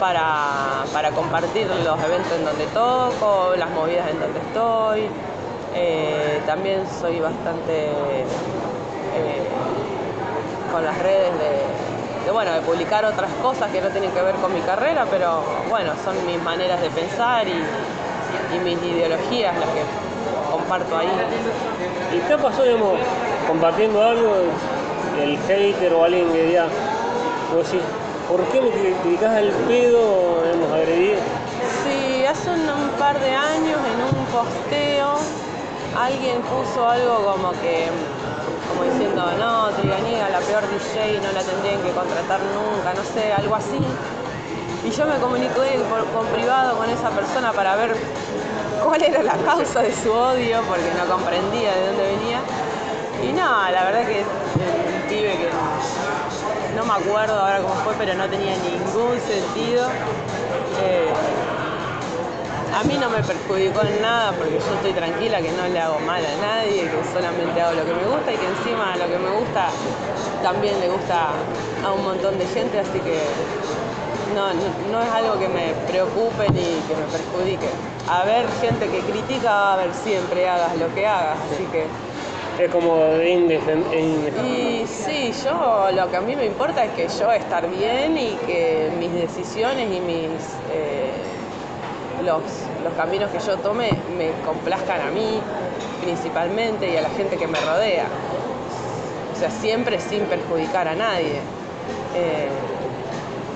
[0.00, 5.08] para, para, compartir los eventos en donde toco, las movidas en donde estoy.
[5.74, 9.48] Eh, también soy bastante eh,
[10.70, 11.32] con las redes
[12.24, 15.42] de, bueno, de publicar otras cosas que no tienen que ver con mi carrera, pero
[15.70, 17.62] bueno, son mis maneras de pensar y,
[18.64, 19.82] mis ideologías las que
[20.50, 21.08] comparto ahí.
[22.14, 22.94] ¿Y qué pasó, digamos,
[23.46, 24.34] compartiendo algo,
[25.22, 26.66] el hater o alguien que diga,
[28.28, 31.20] ¿por qué me criticas al pedo, hemos agredido?
[31.84, 35.16] Sí, hace un par de años en un posteo
[35.96, 37.88] alguien puso algo como que,
[38.68, 43.32] como diciendo, no, Triganiga, la peor DJ, no la tendrían que contratar nunca, no sé,
[43.32, 43.78] algo así.
[44.84, 45.82] Y yo me comuniqué
[46.14, 47.96] con privado con esa persona para ver
[48.82, 52.40] cuál era la causa de su odio, porque no comprendía de dónde venía.
[53.22, 55.48] Y no, la verdad que un pibe que
[56.76, 59.86] no me acuerdo ahora cómo fue, pero no tenía ningún sentido.
[60.82, 61.12] Eh,
[62.74, 65.98] a mí no me perjudicó en nada porque yo estoy tranquila que no le hago
[66.00, 69.18] mal a nadie, que solamente hago lo que me gusta y que encima lo que
[69.18, 69.68] me gusta
[70.42, 71.30] también le gusta
[71.82, 73.18] a un montón de gente, así que
[74.34, 74.52] no,
[74.92, 77.68] no, es algo que me preocupe ni que me perjudique.
[78.08, 81.86] A ver, gente que critica va a haber siempre, hagas lo que hagas, así que...
[82.62, 82.96] Es como
[84.46, 88.30] Y sí, yo lo que a mí me importa es que yo estar bien y
[88.46, 90.30] que mis decisiones y mis...
[90.72, 91.10] Eh,
[92.24, 92.42] los,
[92.96, 95.40] caminos que yo tome me complazcan a mí
[96.02, 98.06] principalmente y a la gente que me rodea.
[99.34, 101.40] O sea, siempre sin perjudicar a nadie.
[102.14, 102.48] Eh,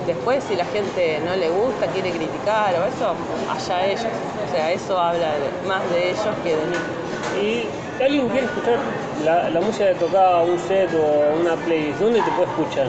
[0.07, 3.13] Después, si la gente no le gusta, quiere criticar o eso,
[3.49, 4.05] allá ellos.
[4.47, 6.77] O sea, eso habla de- más de ellos que de mí.
[7.39, 8.79] Y alguien quiere escuchar
[9.23, 12.87] la, la música que tocaba un set o una playlist, ¿dónde te puede escuchar?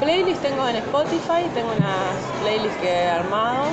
[0.00, 3.66] Playlist tengo en Spotify, tengo unas playlists que he armado.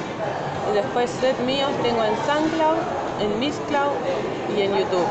[0.71, 2.77] Y después set míos tengo en SoundCloud,
[3.21, 3.93] en Mixcloud
[4.55, 5.07] y en YouTube.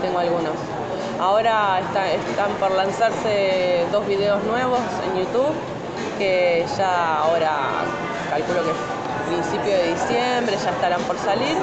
[0.00, 0.54] Tengo algunos.
[1.20, 5.52] Ahora está- están por lanzarse dos videos nuevos en YouTube
[6.18, 7.52] que ya ahora
[8.30, 8.72] calculo que
[9.34, 11.56] principio de diciembre ya estarán por salir.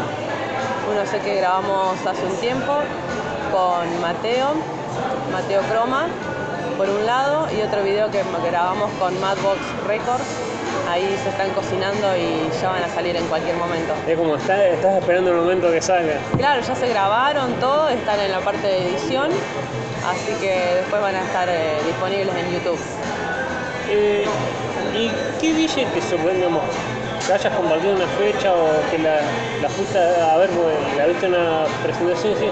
[0.91, 2.73] Uno sé que grabamos hace un tiempo
[3.51, 4.53] con Mateo,
[5.31, 6.07] Mateo Croma,
[6.77, 10.23] por un lado, y otro video que grabamos con Madbox Records.
[10.89, 13.93] Ahí se están cocinando y ya van a salir en cualquier momento.
[14.07, 16.15] Es como está- estás esperando el momento que salga.
[16.37, 19.29] Claro, ya se grabaron todo, están en la parte de edición,
[20.09, 22.79] así que después van a estar eh, disponibles en YouTube.
[23.93, 24.25] Eh,
[24.95, 26.63] ¿Y qué DJ te sorprende más?
[27.27, 29.19] Que hayas compartido una fecha o que la,
[29.61, 30.49] la fuiste a ver
[30.97, 32.51] la viste en una presentación y decís,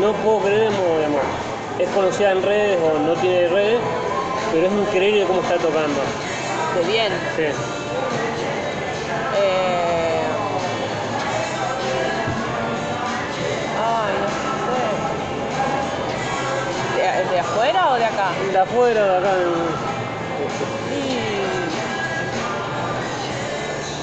[0.00, 1.20] no puedo creer, mo- digamos,
[1.78, 3.80] es conocida en redes o no tiene redes,
[4.52, 6.00] pero es increíble cómo está tocando.
[6.76, 7.12] De bien.
[7.36, 7.42] Sí.
[9.36, 10.24] Eh,
[13.82, 14.28] Ay, no
[16.98, 17.22] sé.
[17.26, 18.28] ¿De, de afuera o de acá?
[18.52, 19.89] De afuera, de acá, en-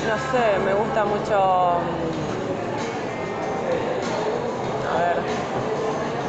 [0.07, 1.79] no sé, me gusta mucho.
[1.83, 2.27] mm,
[4.95, 5.17] A ver,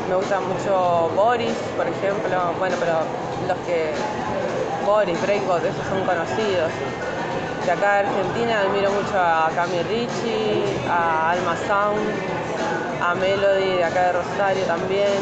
[0.08, 2.52] me gusta mucho Boris, por ejemplo.
[2.58, 2.94] Bueno, pero
[3.46, 3.92] los que.
[4.84, 6.70] Boris, Breakbot, esos son conocidos.
[7.66, 12.00] De acá de Argentina admiro mucho a Cami Ricci, a Alma Sound,
[13.02, 15.20] a Melody de acá de Rosario también.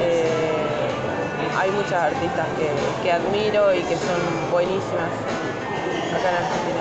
[0.00, 0.66] Eh,
[1.56, 2.72] hay muchas artistas que,
[3.04, 5.12] que admiro y que son buenísimas
[6.18, 6.71] acá en Argentina.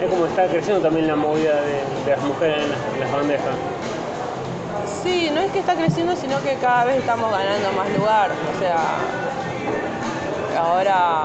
[0.00, 3.54] Es como está creciendo también la movida de, las mujeres en las, bandejas.
[5.02, 8.30] Sí, no es que está creciendo, sino que cada vez estamos ganando más lugar.
[8.30, 8.76] O sea,
[10.58, 11.24] ahora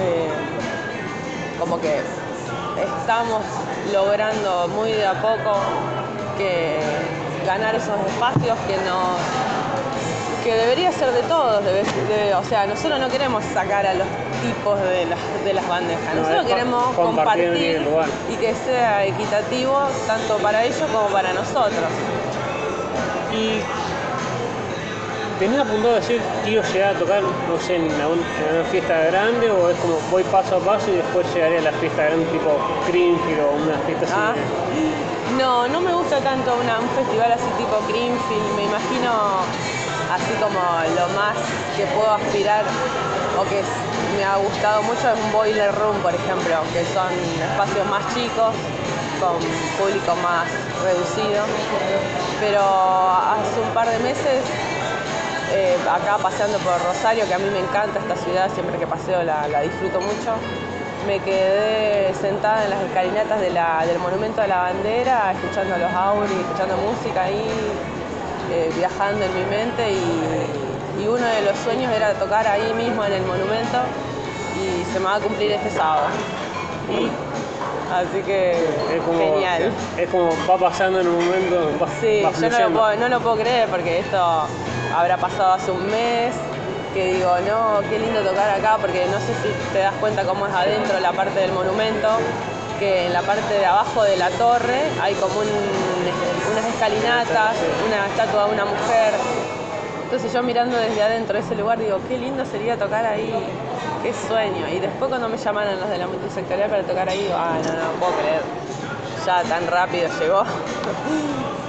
[0.00, 0.28] eh,
[1.58, 2.00] como que
[3.00, 3.42] estamos
[3.92, 5.58] logrando muy de a poco
[6.36, 6.78] que
[7.46, 9.18] ganar esos espacios que nos
[10.44, 14.06] que debería ser de todos, o sea, nosotros no queremos sacar a los
[14.42, 17.82] tipos de las, de las bandejas, No, nosotros queremos compartir
[18.30, 21.90] y que sea equitativo tanto para ellos como para nosotros.
[23.32, 23.60] Y
[25.38, 29.70] tenés apuntado a decir quiero llegar a tocar, no sé, en una, fiesta grande o
[29.70, 33.40] es como voy paso a paso y después llegaré a la fiesta grande tipo Greenfield
[33.40, 34.14] o una fiesta así.
[34.16, 34.34] Ah,
[35.38, 39.10] no, no me gusta tanto una- un festival así tipo Greenfield, me imagino
[40.12, 40.58] así como
[40.96, 41.36] lo más
[41.76, 42.64] que puedo aspirar
[43.38, 43.62] o que
[44.18, 47.06] me ha gustado mucho es un boiler room, por ejemplo, que son
[47.52, 48.50] espacios más chicos,
[49.20, 49.38] con
[49.78, 50.50] público más
[50.82, 51.44] reducido.
[52.40, 54.42] Pero hace un par de meses,
[55.52, 59.22] eh, acá paseando por Rosario, que a mí me encanta esta ciudad, siempre que paseo
[59.22, 60.34] la, disfruto mucho,
[61.06, 66.32] me quedé sentada en las escalinatas de del Monumento a la Bandera, escuchando los auris,
[66.32, 67.46] escuchando música ahí,
[68.50, 73.12] eh, viajando en mi mente y uno de los sueños era tocar ahí mismo en
[73.12, 73.78] el monumento
[74.68, 76.06] y se me va a cumplir este sábado.
[77.92, 78.52] Así que
[78.96, 79.72] Es como, genial.
[79.96, 83.08] es como va pasando en un momento, va, Sí, va yo no lo, puedo, no
[83.08, 84.18] lo puedo creer porque esto
[84.94, 86.34] habrá pasado hace un mes,
[86.92, 90.46] que digo, no, qué lindo tocar acá, porque no sé si te das cuenta cómo
[90.46, 92.08] es adentro la parte del monumento,
[92.78, 98.06] que en la parte de abajo de la torre hay como un- unas escalinatas, una
[98.06, 99.14] estatua de una mujer.
[100.04, 103.32] Entonces yo mirando desde adentro de ese lugar digo, qué lindo sería tocar ahí,
[104.02, 104.68] qué sueño.
[104.68, 107.72] Y después cuando me llamaron los de la multisectorial para tocar ahí, digo, ah, no,
[107.72, 108.42] no puedo creer.
[109.26, 110.42] Ya tan rápido llegó.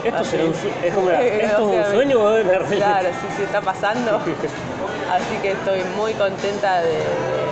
[0.04, 2.46] Esto será un es como, ¿esto es O sea, un sueño o es?
[2.78, 4.16] Claro, sí, sí, está pasando.
[4.18, 7.00] Así que estoy muy contenta de, de-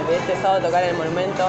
[0.09, 1.43] de este sábado tocar en el monumento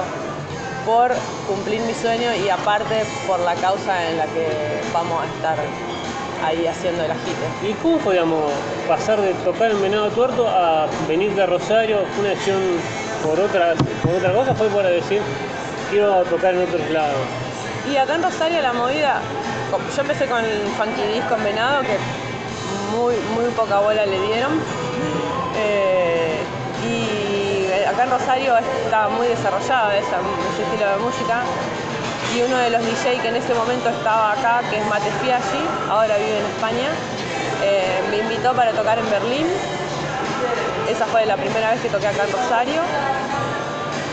[0.85, 1.11] por
[1.47, 4.47] cumplir mi sueño y aparte por la causa en la que
[4.93, 5.55] vamos a estar
[6.45, 7.69] ahí haciendo el agite.
[7.69, 8.51] ¿Y cómo podíamos
[8.87, 11.99] pasar de tocar en Venado Tuerto a venir de Rosario?
[12.15, 12.59] ¿Fue una decisión
[13.23, 14.53] por otra, por otra cosa?
[14.55, 15.21] ¿Fue para decir
[15.89, 17.15] quiero tocar en otros lados?
[17.91, 19.21] Y acá en Rosario la movida,
[19.95, 21.97] yo empecé con el Funky Disco en Venado, que
[22.95, 24.51] muy, muy poca bola le dieron.
[25.57, 26.37] Eh,
[26.87, 30.19] y acá en Rosario está muy desarrollada esa-
[30.53, 31.41] ese estilo de música.
[32.35, 35.63] Y uno de los DJ que en ese momento estaba acá, que es Mate Fiaggi,
[35.89, 36.89] ahora vive en España,
[37.63, 39.47] eh, me invitó para tocar en Berlín.
[40.89, 42.81] Esa fue la primera vez que toqué acá en Rosario.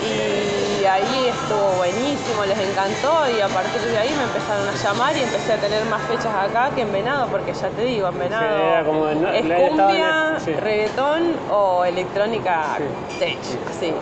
[0.02, 5.16] Y ahí estuvo buenísimo, les encantó y a partir de ahí me empezaron a llamar
[5.16, 8.18] y empecé a tener más fechas acá que en Venado, porque ya te digo, en
[8.18, 10.52] Venado Sí, era como en- es estaba en- cumbia, sí.
[10.54, 12.76] reggaetón o electrónica
[13.18, 13.92] tech, así.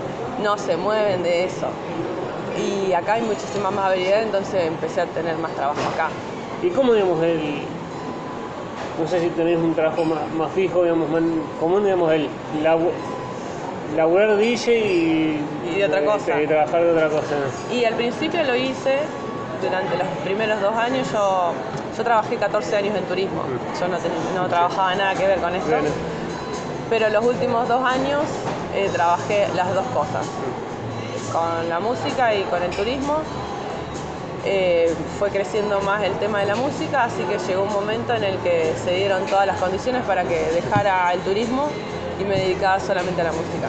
[0.42, 1.68] No se mueven de eso.
[2.58, 6.08] Y acá hay muchísima más habilidad, entonces empecé a tener más trabajo acá.
[6.62, 7.66] ¿Y cómo, digamos, el.
[8.98, 11.22] No sé si tenés un trabajo más, más fijo, digamos, más
[11.59, 12.28] común, digamos, el
[12.62, 12.92] labu-
[13.96, 15.44] laburar DJ y.
[15.72, 16.40] Y de otra cosa.
[16.40, 17.35] Y trabajar de otra cosa.
[17.72, 18.98] Y al principio lo hice,
[19.61, 21.52] durante los primeros dos años yo,
[21.96, 23.42] yo trabajé 14 años en turismo,
[23.80, 25.88] yo no, ten- no trabajaba nada que ver con eso, Bueno,
[26.90, 28.22] pero los últimos dos años
[28.74, 30.26] eh, trabajé las dos cosas,
[31.33, 33.16] con la música y con el turismo.
[34.46, 38.24] Eh, fue creciendo más el tema de la música, así que llegó un momento en
[38.24, 41.68] el que se dieron todas las condiciones para que dejara el turismo
[42.20, 43.68] y me dedicaba solamente a la música.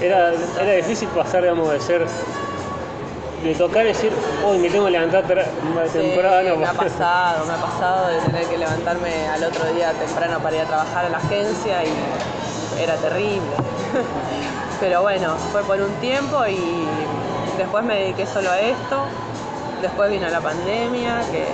[0.00, 0.32] era,
[0.62, 2.06] era difícil pasar, digamos, de ser.
[3.42, 4.12] de tocar y decir,
[4.46, 5.24] hoy me tengo que levantar
[5.74, 6.56] más Sí, temprano.
[6.56, 10.56] me ha pasado, me ha pasado de tener que levantarme al otro día temprano para
[10.56, 13.50] ir a trabajar a la agencia y era terrible.
[14.80, 16.86] Pero bueno, fue por un tiempo y
[17.58, 19.02] después me dediqué solo a esto.
[19.82, 21.46] Después vino la pandemia que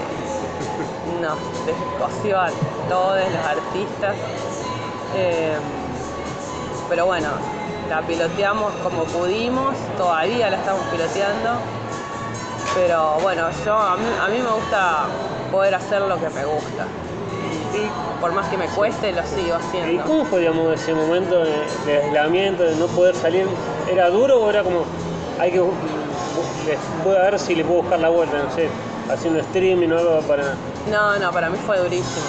[1.20, 2.50] nos descoció a
[2.88, 4.16] todos los artistas.
[5.16, 5.56] Eh,
[6.88, 7.28] pero bueno,
[7.88, 11.50] la piloteamos como pudimos, todavía la estamos piloteando.
[12.74, 15.04] Pero bueno, yo a mí, me gusta
[15.52, 16.86] poder hacer lo que me gusta.
[17.74, 20.04] ¿Y, Por más que me cueste, lo sigo ¿Y haciendo.
[20.04, 23.46] cómo fue, digamos, ese momento de, aislamiento, de no poder salir?
[23.90, 24.84] ¿Era duro o era como,
[25.38, 25.62] hay que,
[27.04, 28.68] voy a ver si le puedo buscar la vuelta, no sé,
[29.12, 30.54] haciendo streaming o algo para...
[30.90, 32.26] No, no, para mí fue durísimo.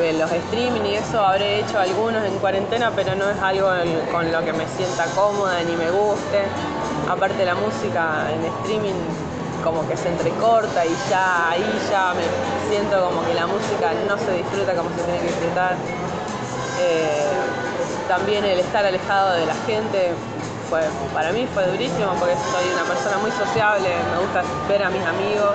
[0.00, 3.68] Eh, Los streaming y eso habré hecho algunos en cuarentena, pero no es algo
[4.10, 6.42] con lo que me sienta cómoda ni me guste.
[7.10, 8.94] Aparte la música en streaming
[9.62, 12.24] como que se entrecorta y ya ahí ya me
[12.70, 15.76] siento como que la música no se disfruta como se tiene que disfrutar.
[16.80, 17.26] Eh,
[18.08, 20.12] también el estar alejado de la gente
[20.72, 24.88] fue, para mí fue durísimo porque soy una persona muy sociable, me gusta ver a
[24.88, 25.52] mis amigos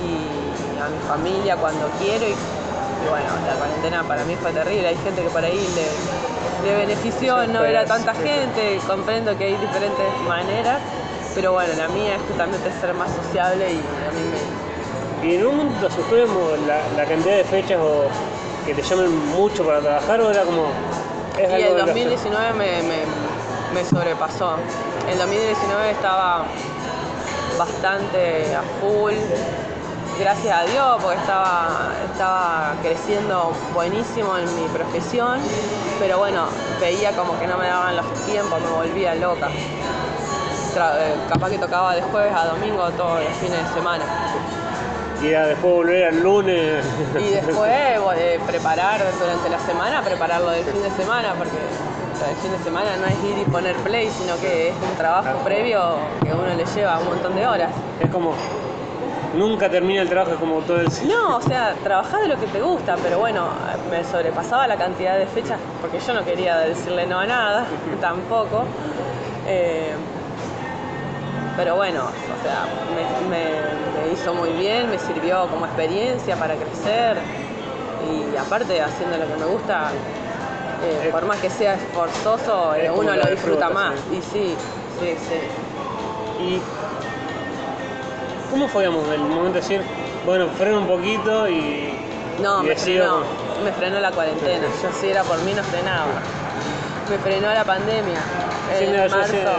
[0.00, 4.88] y a mi familia cuando quiero y, y bueno, la cuarentena para mí fue terrible,
[4.88, 8.22] hay gente que por ahí le, le benefició Sí, no ver a tanta sí.
[8.22, 10.80] gente, comprendo que hay diferentes maneras,
[11.34, 15.46] pero bueno, la mía es justamente ser más sociable y a mí me, ¿Y en
[15.46, 16.16] un momento te asustó
[16.66, 18.04] la, la cantidad de fechas o
[18.64, 20.68] que te llamen mucho para trabajar o era como...
[21.36, 23.27] Es Y el de lo- 2019 me, me-
[23.74, 24.56] me sobrepasó.
[25.10, 26.44] El 2019 estaba
[27.58, 29.14] bastante a full,
[30.18, 35.40] gracias a Dios, porque estaba, estaba creciendo buenísimo en mi profesión,
[35.98, 36.44] pero bueno,
[36.80, 39.48] veía como que no me daban los tiempos, me volvía loca.
[40.74, 44.04] Tra- eh, capaz que tocaba de jueves a domingo todos los fines de semana.
[45.22, 46.84] Y era después volver al lunes.
[47.18, 51.56] Y después eh, preparar durante la semana, prepararlo del fin de semana, porque
[52.26, 55.38] el fin de semana no es ir y poner play, sino que es un trabajo
[55.44, 55.80] previo
[56.22, 57.70] que uno le lleva un montón de horas.
[58.00, 58.34] es como...
[59.34, 60.88] Nunca termina el trabajo, es como todo el...
[61.06, 63.46] No, o sea, trabajar de lo que te gusta, pero bueno,
[63.90, 67.66] me sobrepasaba la cantidad de fechas porque yo no quería decirle no a nada,
[68.00, 68.64] tampoco.
[69.46, 69.92] Eh,
[71.58, 76.54] pero bueno, o sea, me, me- me hizo muy bien, me sirvió como experiencia para
[76.54, 77.18] crecer
[78.08, 79.90] y aparte haciendo lo que me gusta,
[80.82, 83.94] eh, por más que sea esforzoso, eh, uno lo disfruta disfruta, más.
[84.10, 84.16] sí.
[84.16, 84.56] Y sí,
[85.00, 86.42] sí, sí.
[86.42, 86.62] ¿Y
[88.50, 89.82] cómo fue, digamos, el momento de decir,
[90.24, 91.94] bueno, freno un poquito y...
[92.40, 94.66] No, y me decido frenó, me frenó la cuarentena.
[94.82, 96.06] Yo si era por mí no frenaba.
[97.10, 98.20] Me frenó la pandemia.
[98.78, 99.32] Sí, En yo marzo.
[99.32, 99.56] decía,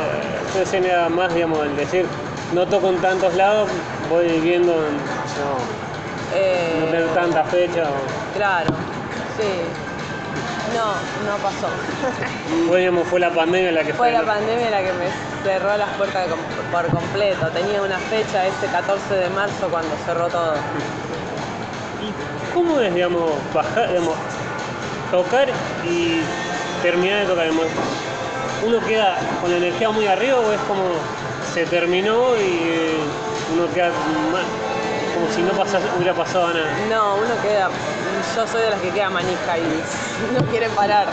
[0.54, 2.06] yo decía nada más, digamos, el decir,
[2.54, 3.70] no toco en tantos lados,
[4.10, 5.58] voy viendo, en- no,
[6.36, 7.84] eh, no tener tanta fecha.
[7.84, 8.70] o- Claro,
[9.36, 9.64] sí.
[10.76, 10.94] No,
[11.32, 11.68] no pasó.
[12.68, 14.34] Fue, digamos, fue la pandemia la que Fue la frenó.
[14.34, 15.06] pandemia la que me
[15.44, 16.28] cerró las puertas
[16.72, 17.48] por completo.
[17.50, 20.54] Tenía una fecha ese 14 de marzo cuando cerró todo.
[22.02, 24.16] ¿Y cómo es, digamos, bajar, digamos,
[25.12, 25.50] tocar
[25.86, 26.22] y
[26.82, 27.46] terminar de tocar?
[27.50, 27.68] digamos?
[28.66, 30.84] ¿Uno queda con la energía muy arriba o es como
[31.54, 33.00] se terminó y
[33.56, 33.90] uno queda
[34.32, 34.44] ma-
[35.20, 36.68] como si no pasase, hubiera pasado nada?
[36.90, 37.70] No, uno queda.
[38.36, 39.84] Yo soy de las que queda manija y
[40.34, 41.08] no quiere parar.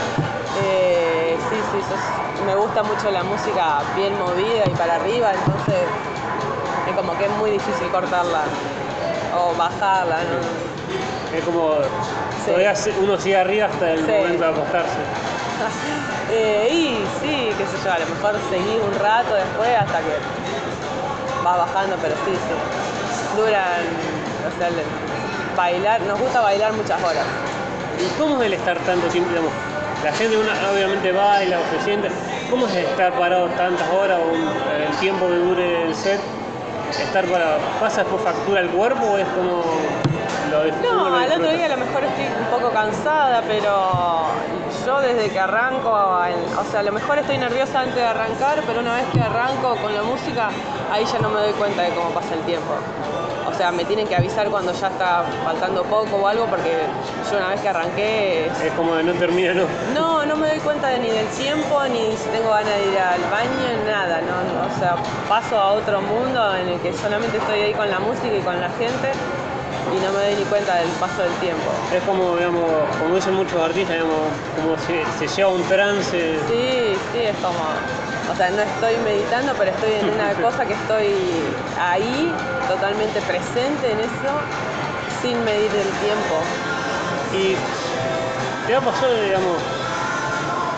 [0.63, 5.85] Eh, sí, sí, sos- me gusta mucho la música bien movida y para arriba, entonces
[6.89, 8.43] es como que es muy difícil cortarla
[9.37, 10.19] o bajarla.
[10.19, 11.37] ¿no?
[11.37, 11.75] Es como,
[12.45, 12.47] Sí.
[12.53, 14.11] todavía se- uno sigue arriba hasta el Sí.
[14.13, 14.99] momento de acostarse.
[16.29, 20.19] Eh, y sí, qué sé yo, a lo mejor seguir un rato después hasta que
[21.47, 22.86] va bajando, pero sí, sí.
[23.37, 23.84] Duran,
[24.47, 27.24] o sea, le- bailar, nos gusta bailar muchas horas.
[28.01, 29.53] ¿Y cómo es el estar tanto tiempo, digamos?
[30.05, 32.11] La gente una, obviamente baila o se siente.
[32.51, 36.20] ¿Cómo es estar parado tantas horas o un- el tiempo que dure el set?
[36.91, 39.64] Estar para ¿Pasa después factura el cuerpo o es como
[40.51, 44.26] lo No, lo al otro día a lo mejor estoy un poco cansada, pero
[44.87, 48.80] yo desde que arranco, o sea, a lo mejor estoy nerviosa antes de arrancar, pero
[48.80, 50.49] una vez que arranco con la música,
[50.93, 52.72] ahí ya no me doy cuenta de cómo pasa el tiempo.
[53.49, 56.73] O sea, me tienen que avisar cuando ya está faltando poco o algo, porque
[57.31, 59.65] yo una vez que arranqué, Es como de no termina, ¿no?
[59.95, 62.99] no, no me doy cuenta de ni del tiempo, ni si tengo ganas de ir
[62.99, 64.97] al baño, nada, no, no, o sea,
[65.29, 68.61] paso a otro mundo en el que solamente estoy ahí con la música y con
[68.61, 69.13] la gente
[69.87, 71.71] y no me doy ni cuenta del paso del tiempo.
[71.95, 72.65] Es como, digamos,
[72.99, 74.19] como dicen muchos artistas, digamos,
[74.57, 76.39] como se, se lleva un trance.
[76.49, 77.63] Sí, sí, es como,
[78.31, 81.14] o sea, no estoy meditando, pero estoy en una cosa que estoy
[81.81, 82.33] ahí,
[82.68, 84.33] totalmente presente en eso,
[85.22, 86.41] sin medir el tiempo.
[87.33, 87.57] Y
[88.66, 89.59] te ha pasado, digamos,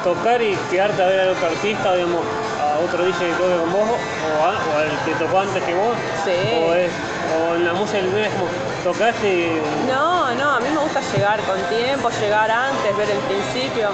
[0.05, 2.23] tocar y quedarte a ver a otro artista, digamos,
[2.61, 5.75] a otro DJ que toque con vos, o, a- o al que tocó antes que
[5.75, 6.33] vos, Sí.
[6.55, 6.91] o, es,
[7.51, 8.47] o en la música del es como
[8.85, 13.19] tocaste y No, no, a mí me gusta llegar con tiempo, llegar antes, ver el
[13.19, 13.91] principio.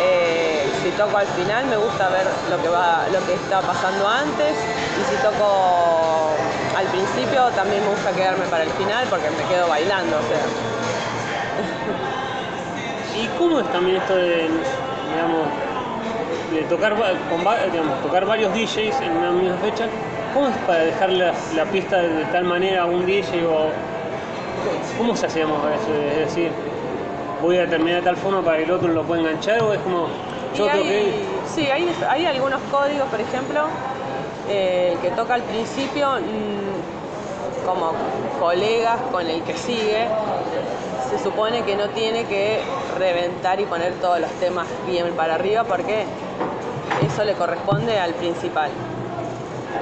[0.00, 0.47] Eh,
[0.88, 4.56] si toco al final me gusta ver lo que va, lo que está pasando antes
[4.56, 6.32] y si toco
[6.74, 10.40] al principio también me gusta quedarme para el final porque me quedo bailando, o sea.
[13.20, 14.48] ¿Y cómo es también esto de,
[15.10, 15.48] digamos,
[16.54, 19.88] de tocar, con, digamos, tocar varios DJs en una misma fecha?
[20.32, 23.68] ¿Cómo es para dejar la, pista de tal manera a un DJ o
[24.96, 25.92] cómo se hace, digamos, eso?
[26.12, 26.50] Es decir,
[27.42, 29.80] voy a terminar de tal forma para que el otro lo pueda enganchar o es
[29.80, 30.08] como
[30.58, 33.62] Y hay, sí, hay, hay algunos códigos, por ejemplo,
[34.48, 37.92] eh, que toca al principio, mm, como
[38.40, 40.06] colegas con el que sigue,
[41.10, 42.60] se supone que no tiene que
[42.98, 46.04] reventar y poner todos los temas bien para arriba porque
[47.06, 48.70] eso le corresponde al principal.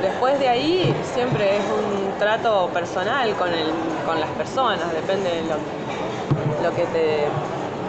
[0.03, 3.73] Después de ahí siempre es un trato personal con, el,
[4.05, 7.29] con las personas, depende de lo, lo que te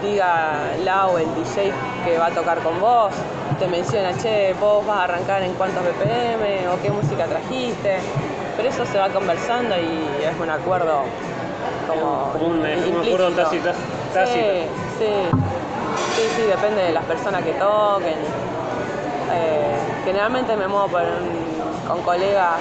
[0.01, 1.71] diga la o el DJ
[2.05, 3.11] que va a tocar con vos,
[3.59, 7.99] te menciona, che, vos vas a arrancar en cuántos BPM o qué música trajiste,
[8.55, 11.01] pero eso se va conversando y es un acuerdo
[11.87, 13.73] como, Como un- un acuerdo tácito-.
[14.13, 14.67] Sí,
[14.99, 15.11] sí,
[16.15, 18.17] sí, sí, depende de las personas que toquen.
[19.33, 22.59] Eh, generalmente me muevo por un- con colegas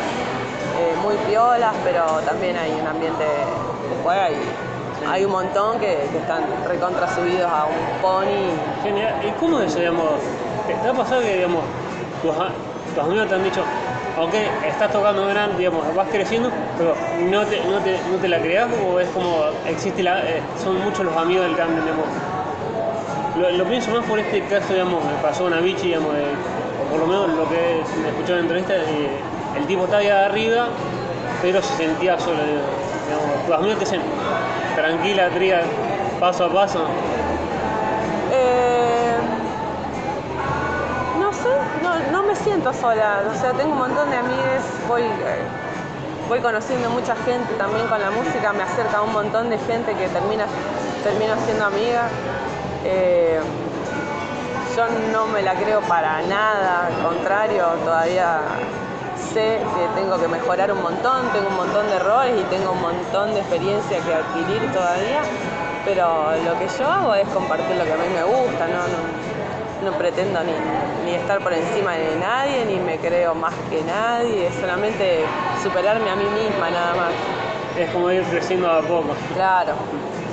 [0.78, 4.36] eh, muy piolas, pero también hay un ambiente de juega y
[5.08, 8.50] hay un montón que, están recontra subidos a un pony.
[8.82, 9.14] Genial.
[9.26, 10.04] ¿Y cómo es eso, digamos?
[10.66, 11.62] ¿Te, ha pasado que, digamos,
[12.22, 13.62] tus, amigos te han dicho,
[14.18, 14.34] ok,
[14.66, 16.94] estás tocando gran, digamos, vas creciendo, pero
[17.30, 20.82] no te, no te, no te la creas o es como, existe la, eh, son
[20.82, 22.06] muchos los amigos del cambio, digamos?
[23.58, 27.06] Lo, pienso más por este caso, digamos, me pasó una bichi, digamos, o por lo
[27.06, 30.68] menos lo que me escuché en la entrevista, el tipo estaba allá arriba,
[31.42, 34.00] pero se sentía solo, digamos, tus amigos te dicen,
[34.76, 35.62] tranquila, tría,
[36.20, 36.84] paso a paso.
[38.30, 39.16] Eh,
[41.18, 41.48] no sé,
[42.12, 45.42] no, me siento sola, o sea, tengo un montón de amigos, voy, eh,
[46.28, 50.08] voy conociendo mucha gente también con la música, me acerca un montón de gente que
[50.08, 50.44] termina,
[51.02, 52.08] termino siendo amiga.
[52.84, 53.40] Eh,
[54.76, 58.40] yo no me la creo para nada, al contrario, todavía
[59.36, 62.80] sé que tengo que mejorar un montón, tengo un montón de errores y tengo un
[62.80, 65.20] montón de experiencia que adquirir todavía,
[65.84, 69.90] pero lo que yo hago es compartir lo que a mí me gusta, no, no,
[69.90, 70.54] no pretendo ni,
[71.04, 75.26] ni estar por encima de nadie, ni me creo más que nadie, es solamente
[75.62, 77.12] superarme a mí misma nada más.
[77.78, 79.14] Es como ir creciendo a poco.
[79.34, 79.74] Claro,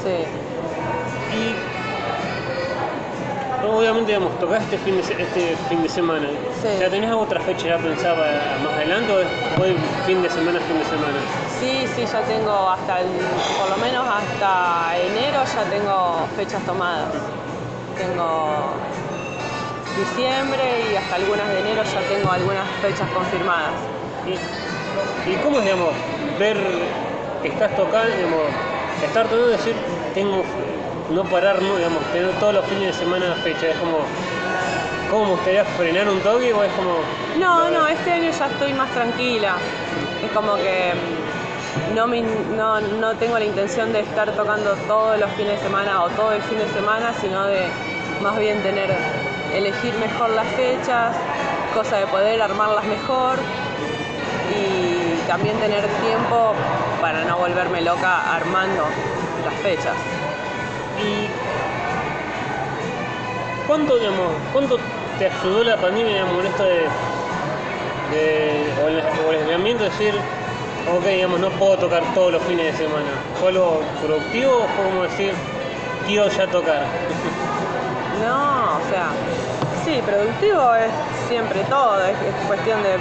[0.02, 0.24] sí.
[1.36, 1.56] Y
[3.70, 6.28] obviamente, digamos, tocás este fin de, se- este fin de semana.
[6.62, 6.68] Sí.
[6.80, 9.28] ¿Ya tenés otra fecha ya pensada para más adelante o es
[9.60, 11.20] hoy fin de semana, fin de semana?
[11.60, 13.08] Sí, sí, ya tengo hasta el,
[13.60, 17.08] por lo menos hasta enero ya tengo fechas tomadas.
[17.98, 18.74] Tengo
[19.98, 23.74] diciembre y hasta algunas de enero ya tengo algunas fechas confirmadas.
[24.26, 25.94] ¿Y, y cómo es, digamos,
[26.40, 26.58] ver
[27.42, 28.44] que estás tocando, digamos,
[29.04, 29.76] estar tocando y decir,
[30.14, 30.44] tengo,
[31.14, 33.68] no parar, no, digamos, tener todos los fines de semana fecha?
[33.68, 34.00] Es como,
[35.10, 36.96] ¿cómo me gustaría frenar un toque o es como...
[37.40, 39.56] No, no, este año ya estoy más tranquila.
[40.26, 45.20] Es como que mm, no, me no, no tengo la intención de estar tocando todos
[45.20, 47.68] los fines de semana o todo el fin de semana, sino de
[48.22, 48.90] más bien tener
[49.54, 51.16] elegir mejor las fechas,
[51.76, 53.38] cosa de poder armarlas mejor
[54.52, 56.54] y también tener tiempo
[57.02, 58.86] para no volverme loca armando
[59.46, 59.96] las fechas.
[61.00, 61.28] ¿Y
[63.68, 64.78] cuánto, digamos, cuánto
[65.18, 66.80] te ayudó la pandemia, digamos, en esto de,
[68.12, 69.00] de o el,
[69.80, 70.14] o decir,
[70.96, 73.10] ok, digamos, no puedo tocar todos los fines de semana?
[73.40, 75.34] ¿Fue algo productivo o fue como decir,
[76.08, 76.84] quiero ya tocar?
[78.24, 79.10] No, o sea,
[79.84, 80.92] sí, productivo es
[81.28, 82.92] siempre todo, es, es cuestión de,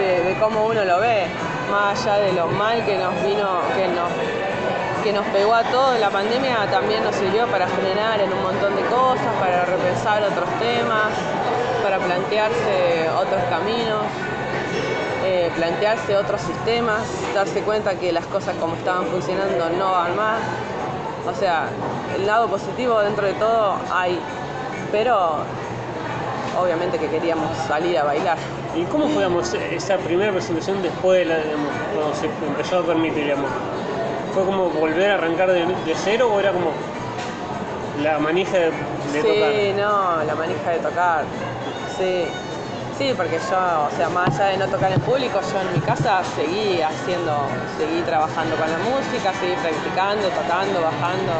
[0.00, 1.26] de- de cómo uno lo ve,
[1.70, 4.08] más allá de lo mal que nos vino, que nos,
[5.06, 8.74] que nos pegó a todos, la pandemia también nos sirvió para frenar en un montón
[8.74, 11.12] de cosas, para repensar otros temas,
[11.84, 14.02] para plantearse otros caminos,
[15.24, 17.02] eh, plantearse otros sistemas,
[17.36, 20.40] darse cuenta que las cosas como estaban funcionando no van más.
[21.24, 21.68] O sea,
[22.16, 24.18] el lado positivo dentro de todo hay,
[24.90, 25.36] pero
[26.60, 28.38] obviamente que queríamos salir a bailar.
[28.74, 33.22] ¿Y cómo fue digamos, esa primera presentación después de la, digamos, cuando empezó a permitir?
[33.22, 33.52] Digamos?
[34.36, 36.68] ¿Fue como volver a arrancar de, de cero o era como
[38.02, 39.80] la manija de, de sí, tocar?
[39.80, 41.24] no, la manija de tocar.
[41.96, 42.26] Sí.
[42.98, 45.80] Sí, porque yo, o sea, más allá de no tocar en público, yo en mi
[45.80, 47.32] casa seguí haciendo,
[47.78, 51.32] seguí trabajando con la música, seguí practicando, tocando, bajando.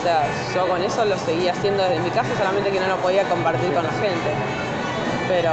[0.00, 2.96] O sea, yo con eso lo seguí haciendo desde mi casa, solamente que no lo
[2.96, 4.30] podía compartir con la gente.
[5.28, 5.50] Pero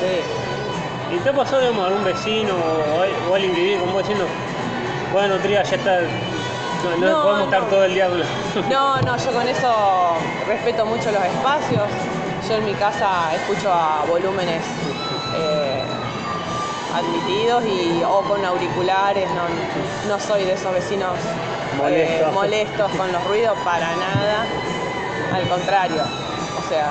[0.00, 1.16] sí.
[1.16, 4.24] ¿Y te ha pasado digamos, algún vecino o, o alguien que vive con vos diciendo,
[5.12, 8.26] bueno, Tría, ya está, no, no No, podemos estar todo el día con la-".
[8.70, 10.14] No, no, yo con eso
[10.46, 11.84] respeto mucho los espacios.
[12.48, 14.62] Yo en mi casa escucho a volúmenes
[15.36, 15.82] eh,
[16.94, 22.32] admitidos y o con auriculares, no, no soy de esos vecinos eh, Molestos.
[22.32, 24.44] molestos con los ruidos para nada,
[25.34, 26.02] al contrario.
[26.58, 26.90] O sea,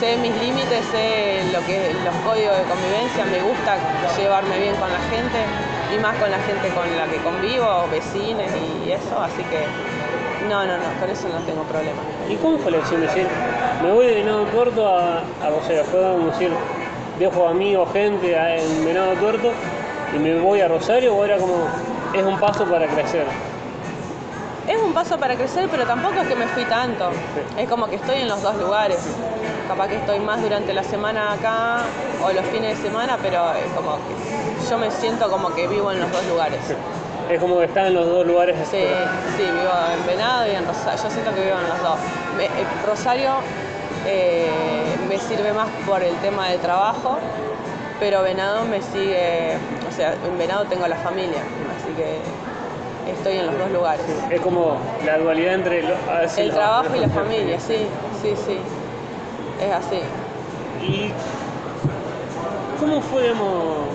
[0.00, 3.76] sé mis límites, sé lo que los códigos de convivencia, me gusta
[4.16, 5.38] llevarme bien con la gente
[5.94, 8.46] y más con la gente con la que convivo, vecinos
[8.86, 9.66] y eso, así que
[10.48, 11.98] no, no, no, con eso no tengo problema.
[12.28, 13.26] ¿Y cómo fue la decisión de decir,
[13.82, 15.84] me voy de Venado Tuerto a, a Rosario?
[15.84, 16.50] ¿Fue como decir,
[17.18, 19.52] dejo amigos, gente a- en Venado Tuerto
[20.14, 21.66] y me voy a Rosario o era como,
[22.14, 23.26] es un paso para crecer?
[24.68, 27.10] Es un paso para crecer, pero tampoco es que me fui tanto.
[27.56, 28.98] Es como que estoy en los dos lugares.
[29.70, 31.82] Capaz que estoy más durante la semana acá
[32.24, 35.92] o los fines de semana, pero es como que yo me siento como que vivo
[35.92, 36.58] en los dos lugares.
[37.30, 38.56] Es como que están en los dos lugares.
[38.68, 38.82] Sí,
[39.36, 41.00] sí, vivo en Venado y en Rosario.
[41.04, 41.98] Yo siento que vivo en los dos.
[42.36, 43.30] Me- eh, Rosario
[44.08, 47.18] eh, me sirve más por el tema de trabajo,
[48.00, 49.56] pero Venado me sigue,
[49.88, 51.42] o sea, en Venado tengo la familia,
[51.80, 52.18] así que
[53.08, 54.04] estoy en los dos lugares.
[54.30, 55.94] Es como la dualidad entre lo-
[56.36, 57.86] El trabajo y la familia, sí,
[58.20, 58.58] sí, sí.
[59.60, 60.00] Es así.
[60.82, 61.12] ¿Y
[62.78, 63.88] cómo fue, digamos,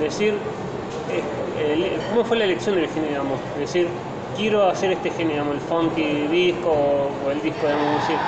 [0.00, 0.38] decir,
[1.10, 3.40] eh, cómo fue la elección del género, digamos?
[3.58, 3.88] Decir,
[4.36, 6.70] quiero hacer este género, digamos, el funky disco
[7.26, 8.18] o, el disco, decir,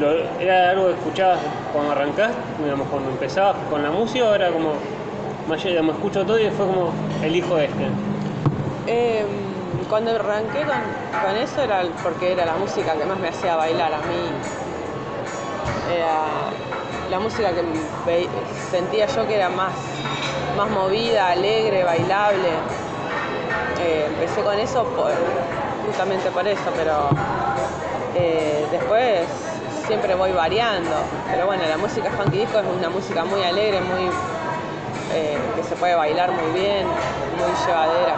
[0.00, 1.38] lo- ¿era algo que escuchabas
[1.72, 4.72] cuando arrancaste, digamos, cuando empezabas con la música o era como,
[5.62, 6.90] digamos, escucho todo y fue como,
[7.22, 7.86] elijo este?
[8.86, 9.24] Eh,
[9.88, 10.76] cuando arranqué con,
[11.22, 14.30] con eso era porque era la música que más me hacía bailar a mí.
[17.10, 18.28] La música que
[18.70, 19.72] sentía yo que era más,
[20.56, 22.48] más movida, alegre, bailable.
[23.80, 24.84] Eh, empecé con eso
[25.86, 27.10] justamente por eso, pero
[28.14, 29.26] eh, después
[29.86, 30.96] siempre voy variando.
[31.30, 34.10] Pero bueno, la música funky disco es una música muy alegre, muy
[35.12, 36.86] eh, que se puede bailar muy bien,
[37.38, 38.16] muy llevadera.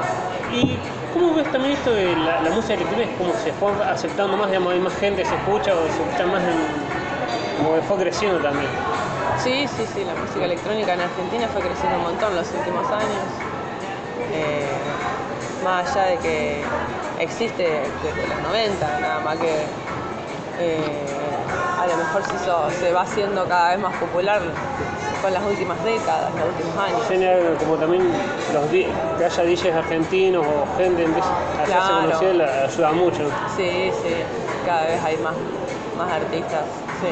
[0.53, 0.79] ¿Y
[1.12, 3.11] cómo ves también esto de la, música electrónica?
[3.11, 6.03] Es como se fue aceptando más, digamos, hay más gente que se escucha o se
[6.03, 6.96] escucha más, en-
[7.57, 8.71] como que fue creciendo también.
[9.43, 13.21] Sí, sí, sí, la música electrónica en Argentina fue creciendo un montón los últimos años.
[14.33, 14.67] Eh,
[15.65, 16.63] más allá de que
[17.21, 17.63] existe
[18.03, 19.65] desde los 90, nada más que
[20.59, 21.07] eh,
[21.81, 24.41] a lo mejor se, hizo- se va haciendo cada vez más popular
[25.23, 27.59] con las últimas décadas, los últimos años.
[27.61, 28.11] Como también
[28.53, 28.87] los que
[29.25, 32.03] haya DJs argentinos o gente empieza a hacerse Claro.
[32.19, 33.31] conocida ayuda mucho.
[33.57, 34.15] Sí, sí,
[34.65, 35.35] cada vez hay más,
[35.97, 36.65] más artistas.
[37.01, 37.09] Sí.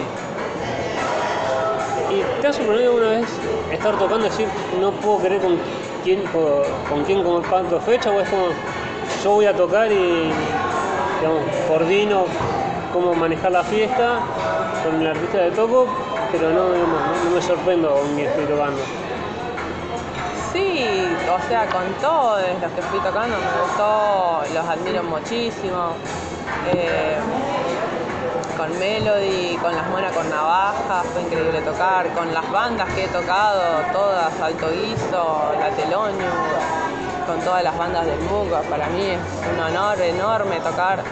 [2.14, 3.26] ¿Y te ha sorprendido alguna vez
[3.72, 4.46] estar tocando y decir,
[4.80, 5.58] no puedo creer con
[6.04, 6.22] quién,
[6.88, 8.10] con, quién comparto fecha?
[8.10, 8.48] ¿O es como,
[9.22, 10.30] yo voy a tocar y,
[11.20, 12.26] digamos, coordino
[12.92, 14.20] cómo manejar la fiesta
[14.84, 15.88] con el artista de toco,
[16.30, 18.80] pero no, no, me sorprendo con quien estoy tocando?
[20.52, 25.94] Sí, o sea, con todos los que fui tocando me gustó, los admiro muchísimo.
[26.72, 27.16] Eh,
[28.64, 33.08] con Melody, con las Mona con Navaja, fue increíble tocar, con las bandas que he
[33.08, 36.30] tocado, todas, Alto Guiso, La Telonio,
[37.26, 39.18] con todas las bandas del MUC, para mí es
[39.52, 41.02] un honor enorme tocar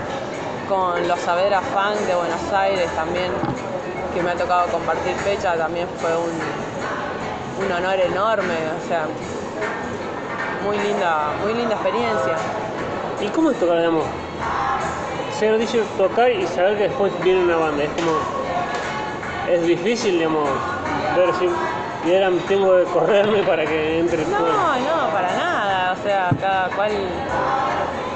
[0.66, 3.30] con los Savera Funk de Buenos Aires también,
[4.14, 9.04] que me ha tocado compartir fecha, también fue un, un honor enorme, o sea,
[10.64, 12.36] muy linda, muy linda experiencia.
[13.20, 13.76] ¿Y cómo es tocar?
[15.42, 17.82] Ser DJ, tocar y saber que después viene una banda.
[17.82, 18.12] Es como.
[19.50, 20.48] Es difícil, digamos,
[21.16, 21.48] ver si.
[22.08, 24.24] Y ahora tengo que correrme para que entre.
[24.26, 25.96] No, no, para nada.
[25.98, 26.92] O sea, cada cual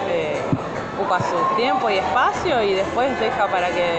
[0.09, 0.41] eh,
[0.95, 3.99] ocupa su tiempo y espacio y después deja para que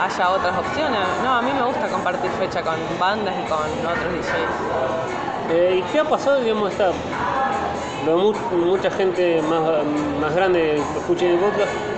[0.00, 1.00] haya otras opciones.
[1.24, 5.50] No, a mí me gusta compartir fecha con bandas y con otros DJs.
[5.50, 6.92] Eh, ¿Y qué ha pasado, digamos, esta
[8.56, 9.62] mucha gente más,
[10.20, 11.89] más grande que escuche el podcast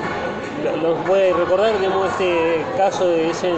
[0.83, 3.53] los puede recordar, digamos, este caso de ese,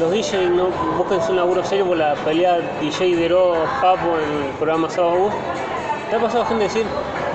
[0.00, 4.50] los DJ no buscan un laburo serio por la pelea DJ Dero Papo en el
[4.58, 5.34] programa Sábado Bus.
[6.10, 6.84] ¿Te ha pasado gente decir,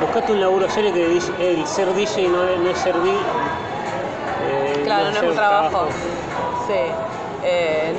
[0.01, 3.13] buscate un laburo serio que el ser DJ no es, no es ser DJ?
[3.15, 5.87] eh, Claro, no es un trabajo.
[6.67, 6.73] Sí.
[7.43, 7.93] Eh,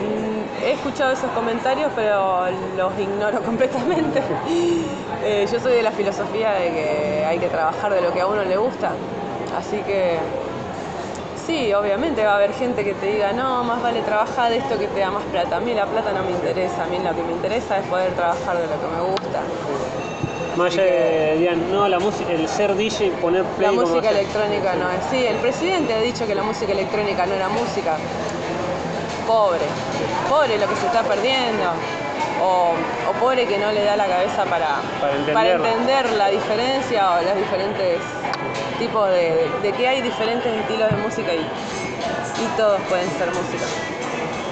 [0.64, 2.44] he escuchado esos comentarios, pero
[2.76, 4.22] los ignoro completamente.
[5.24, 8.26] Eh, yo soy de la filosofía de que hay que trabajar de lo que a
[8.26, 8.92] uno le gusta.
[9.58, 10.18] Así que
[11.50, 14.78] sí, obviamente va a haber gente que te diga, no, más vale trabajar de esto
[14.78, 15.56] que te da más plata.
[15.56, 18.12] A mí la plata no me interesa, a mí lo que me interesa es poder
[18.12, 19.42] trabajar de lo que me gusta.
[20.76, 25.04] De, digan, no, la música, el ser DJ, poner play La música electrónica no es.
[25.10, 27.96] Sí, el presidente ha dicho que la música electrónica no era música.
[29.26, 29.64] Pobre.
[30.28, 31.72] Pobre lo que se está perdiendo.
[32.42, 32.72] O,
[33.08, 34.76] o pobre que no le da la cabeza para,
[35.34, 38.00] Para entender la diferencia o los diferentes
[38.78, 43.66] tipos de, de que hay diferentes estilos de música y, y todos pueden ser música.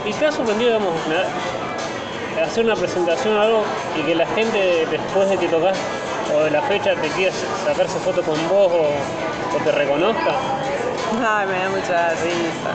[0.04, 0.94] ¿Y te ha sorprendido, digamos,
[2.44, 3.62] hacer una presentación o algo
[3.98, 5.76] y que la gente después de que tocas
[6.36, 7.34] o de la fecha te quiera
[7.64, 10.32] sacarse fotos con vos o, o te reconozca?
[11.26, 12.72] Ay, me da mucha risa.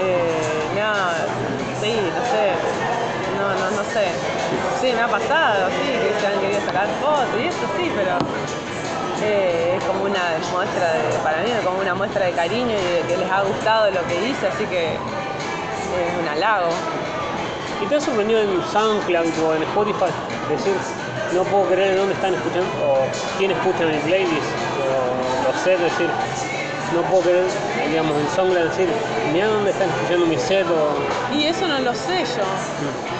[0.00, 0.94] Eh, no,
[1.82, 2.52] sí, no sé.
[3.38, 4.08] No, no, no sé.
[4.80, 8.18] Sí, me ha pasado, sí, que se han querido sacar fotos y eso sí, pero
[9.22, 12.94] eh, es como una muestra de, para mí es como una muestra de cariño y
[12.94, 16.68] de que les ha gustado lo que hice, así que es un halago.
[17.82, 20.10] ¿Y te ha sorprendido en SoundCloud o en Spotify
[20.50, 20.74] decir,
[21.32, 23.06] no puedo creer dónde están escuchando o
[23.38, 24.46] quién escucha mi playlist
[24.82, 26.08] o los sets, decir,
[26.94, 27.44] no puedo creer,
[27.88, 28.88] digamos, en SoundCloud decir,
[29.32, 31.34] mira dónde están escuchando mi set o...
[31.34, 33.17] Y eso no lo sé yo.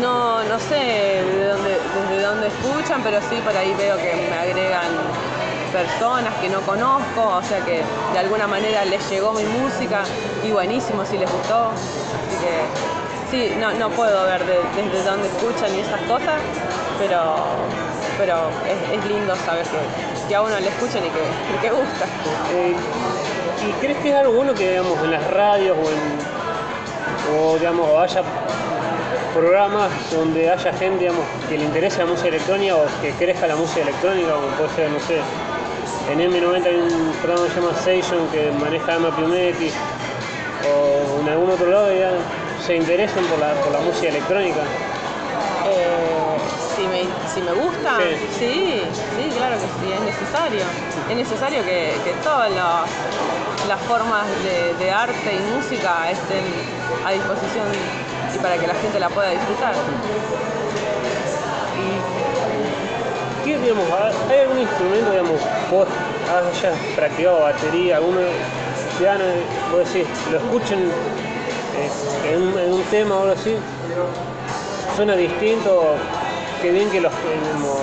[0.00, 1.78] No, no sé de dónde,
[2.10, 4.88] desde dónde escuchan, pero sí por ahí veo que me agregan
[5.72, 7.82] personas que no conozco, o sea que
[8.12, 10.02] de alguna manera les llegó mi música
[10.44, 11.70] y buenísimo si les gustó.
[11.70, 16.40] Así que sí, no, no puedo ver de- desde dónde escuchan y esas cosas,
[16.98, 17.36] pero,
[18.18, 18.48] pero
[18.92, 19.66] es, lindo saber
[20.28, 22.04] que, a uno le escuchan y que, gusta.
[22.52, 22.74] Eh,
[23.68, 26.34] ¿Y crees que es algo bueno que digamos en las radios o en
[27.36, 28.22] o digamos o haya
[29.34, 31.10] programas donde haya gente
[31.48, 34.88] que le interese la música electrónica o que crezca la música electrónica, como puede ser,
[34.90, 35.18] no sé,
[36.10, 39.10] en M90 hay un programa que se llama Station que maneja Ama o
[41.20, 42.12] en algún otro lado ya
[42.64, 44.62] se interesen por la, por la música electrónica.
[45.66, 46.13] Eh,
[47.34, 48.26] si, me, gusta, Sí.
[48.38, 48.82] sí.
[49.16, 50.64] sí, claro que sí, es necesario.
[51.10, 52.88] Es necesario que, que todas las,
[53.68, 56.44] las formas de, de arte y música estén
[57.04, 57.66] a disposición
[58.34, 59.74] y para que la gente la pueda disfrutar.
[63.44, 63.84] ¿Qué, digamos,
[64.30, 65.86] ¿Hay algún instrumento, digamos, vos
[66.32, 68.20] hayas practicado batería, alguno
[68.98, 69.24] piano,
[69.70, 70.78] vos decís, lo escuchen
[71.76, 73.54] eh, en, un, en un tema o algo así,
[74.96, 75.96] suena distinto,
[76.64, 77.76] qué bien que los, digamos,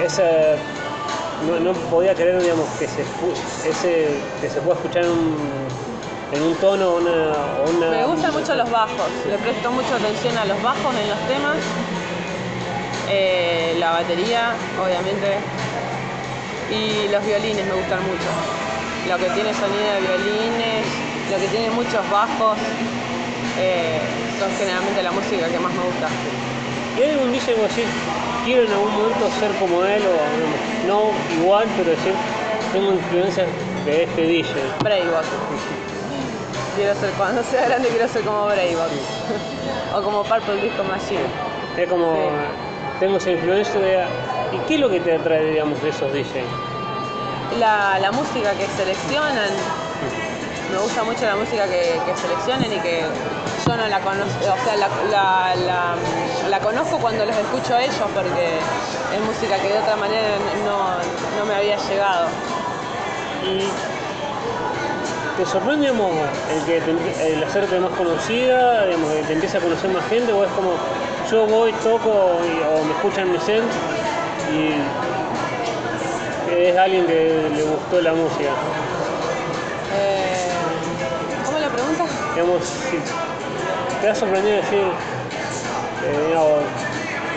[0.00, 0.22] esa,
[1.48, 3.02] no, no podía creer, digamos, que se,
[3.68, 5.36] ese, que se pueda escuchar en un,
[6.30, 7.34] en un tono o una,
[7.74, 7.90] una...
[7.90, 11.56] Me gustan mucho los bajos, le presto mucha atención a los bajos en los temas,
[13.08, 15.38] eh, la batería, obviamente,
[16.70, 18.30] y los violines me gustan mucho.
[19.08, 20.86] Lo que tiene sonido de violines,
[21.32, 22.58] lo que tiene muchos bajos,
[23.58, 23.98] eh,
[24.38, 26.06] son generalmente la música que más me gusta.
[26.96, 27.90] ¿Y hay algún DJ que vos decís,
[28.44, 31.10] quiero en algún momento ser como él o no
[31.40, 32.12] igual, pero decir,
[32.72, 33.46] tengo influencias
[33.84, 34.54] de este DJ?
[34.82, 35.24] Braybot.
[36.76, 38.90] Quiero ser, cuando sea grande quiero ser como Braybot.
[39.96, 41.20] o como Purple Disco Machine.
[41.76, 42.20] Es como, Sí.
[43.00, 44.04] tengo esa influencia de...
[44.52, 47.58] ¿Y qué es lo que te atrae, digamos, de esos DJs?
[47.58, 49.50] La, la música que seleccionan
[50.72, 53.02] me gusta mucho la música que, que seleccionen y que
[53.70, 55.94] yo no la conozco, o sea, la, la- la-
[56.48, 58.58] la conozco cuando los escucho a ellos porque
[59.14, 62.26] es música que de otra manera no, no me había llegado.
[63.46, 63.68] Y
[65.36, 66.10] te sorprende digamos,
[66.52, 70.32] el que te- el hacerte más conocida, digamos, que te empieza a conocer más gente,
[70.32, 70.72] o es como
[71.30, 73.62] yo voy, toco y- o me escuchan en mi set
[74.52, 74.82] y
[76.52, 78.50] es alguien que le gustó la música.
[79.94, 80.50] Eh,
[81.46, 82.04] ¿Cómo la pregunta?
[82.34, 82.96] Digamos, si
[84.00, 86.60] te ha sorprendido decir, eh, digamos,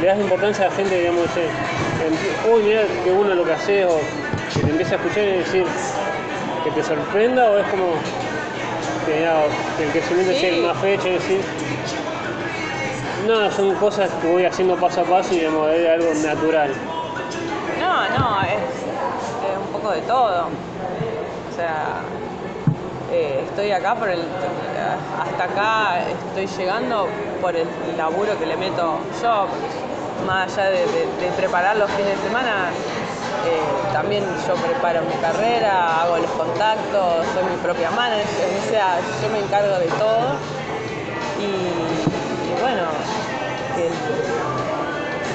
[0.02, 3.86] le das importancia a la gente, digamos, em- uy, mira qué bueno lo que haces,
[3.86, 4.00] o
[4.54, 5.66] que te empieza a escuchar y decir
[6.64, 7.94] que te sorprenda, o es como
[9.06, 9.48] que, digamos,
[9.78, 10.40] que el crecimiento Sí.
[10.40, 11.42] sea más fecha y decir,
[13.28, 16.72] no, son cosas que voy haciendo paso a paso y digamos, es algo natural.
[17.80, 20.48] No, no, es, es un poco de todo.
[20.48, 21.98] O sea,
[23.14, 24.22] eh, estoy acá por el.
[25.22, 27.08] Hasta acá estoy llegando
[27.42, 29.46] por el laburo que le meto yo.
[30.26, 30.86] Más allá de,
[31.38, 32.70] preparar los fines de semana,
[33.46, 38.96] eh, también yo preparo mi carrera, hago los contactos, soy mi propia manager, o sea,
[39.22, 40.38] yo me encargo de todo.
[41.40, 42.84] Y, bueno,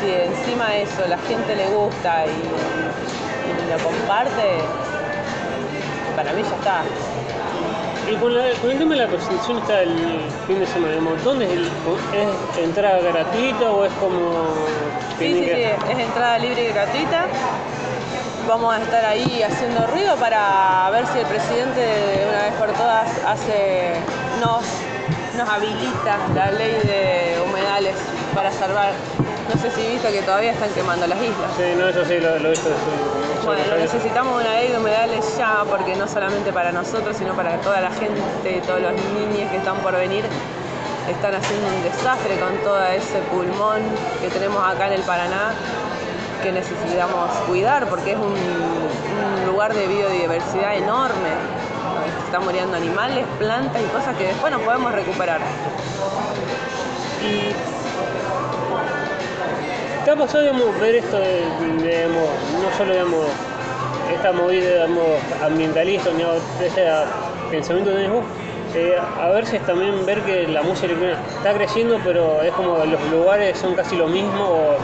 [0.00, 4.64] si encima eso la gente le gusta y lo comparte,
[6.16, 6.82] para mí ya está.
[8.10, 11.22] Y con, la- con el tema de la presentación está el fin de semana, digamos,
[11.24, 14.48] ¿dónde es, el, es entrada gratuita o es como...
[15.18, 15.50] Sí, sí, sí,
[15.92, 17.26] es entrada libre y gratuita.
[18.46, 22.68] Vamos a estar ahí haciendo ruido para ver si el presidente de una vez por
[22.72, 23.90] todas hace,
[24.40, 24.62] nos,
[25.36, 27.94] nos habilita la ley de humedales
[28.34, 28.92] para salvar.
[29.48, 31.50] No sé si viste que todavía están quemando las islas.
[31.56, 32.68] Sí, no, eso sí lo, lo he visto.
[32.68, 37.56] sí, Bueno, necesitamos una ley de humedales ya, porque no solamente para nosotros, sino para
[37.58, 40.24] toda la gente, todos los niños que están por venir,
[41.10, 43.80] están haciendo un desastre con todo ese pulmón
[44.20, 45.52] que tenemos acá en el Paraná,
[46.42, 51.30] que necesitamos cuidar, porque es un, un lugar de biodiversidad enorme,
[52.20, 55.40] se están muriendo animales, plantas y cosas que después no podemos recuperar.
[57.22, 57.52] Y
[60.08, 63.26] ¿Te ha pasado digamos, ver esto de, no solo digamos,
[64.10, 65.04] esta movida digamos,
[65.44, 66.82] ambientalista, digamos, este
[67.50, 68.24] pensamiento que tenés
[68.74, 73.10] eh, a veces también ver que la música electrónica está creciendo, pero es como los
[73.10, 74.76] lugares son casi lo mismo o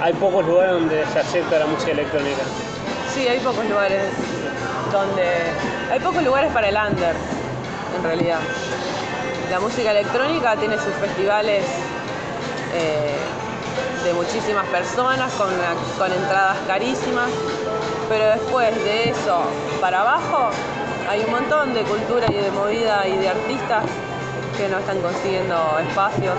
[0.00, 2.40] hay pocos lugares donde se acepta la música electrónica.
[3.14, 4.00] Sí, hay pocos lugares
[4.90, 5.22] donde.
[5.92, 7.14] Hay pocos lugares para el under,
[7.94, 8.38] en realidad.
[9.50, 11.62] La música electrónica tiene sus festivales
[12.74, 13.12] eh,
[14.04, 15.50] de muchísimas personas con,
[15.98, 17.30] con entradas carísimas,
[18.08, 19.42] pero después de eso
[19.80, 20.50] para abajo
[21.08, 23.84] hay un montón de cultura y de movida y de artistas
[24.56, 26.34] que no están consiguiendo espacios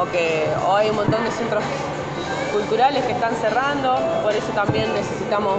[0.00, 1.62] o que o hay un montón de centros
[2.52, 5.58] culturales que están cerrando, por eso también necesitamos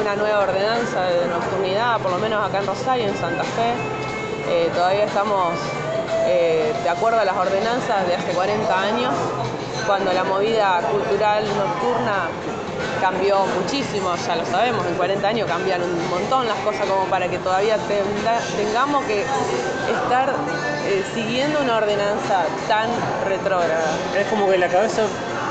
[0.00, 3.72] una nueva ordenanza de nocturnidad, por lo menos acá en Rosario, en Santa Fe.
[4.48, 5.54] Eh, todavía estamos
[6.26, 9.14] eh, de acuerdo a las ordenanzas de hace 40 años,
[9.86, 12.28] cuando la movida cultural nocturna
[13.00, 17.28] cambió muchísimo, ya lo sabemos, en 40 años cambian un montón las cosas como para
[17.28, 20.34] que todavía tenga- tengamos que estar
[20.86, 22.88] eh, siguiendo una ordenanza tan
[23.26, 23.84] retrógrada.
[24.18, 25.02] Es como que la cabeza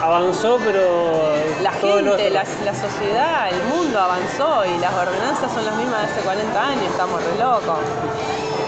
[0.02, 6.02] avanzó, pero La gente, la sociedad, el mundo avanzó y las ordenanzas son las mismas
[6.08, 7.80] de hace 40 años, estamos re locos.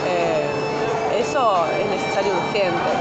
[0.07, 0.47] Eh,
[1.19, 2.91] eso es necesario urgente,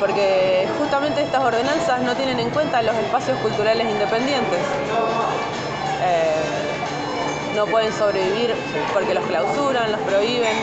[0.00, 4.58] porque justamente estas ordenanzas no tienen en cuenta los espacios culturales independientes.
[6.02, 8.54] Eh, no pueden sobrevivir
[8.94, 10.56] porque los clausuran, los prohíben.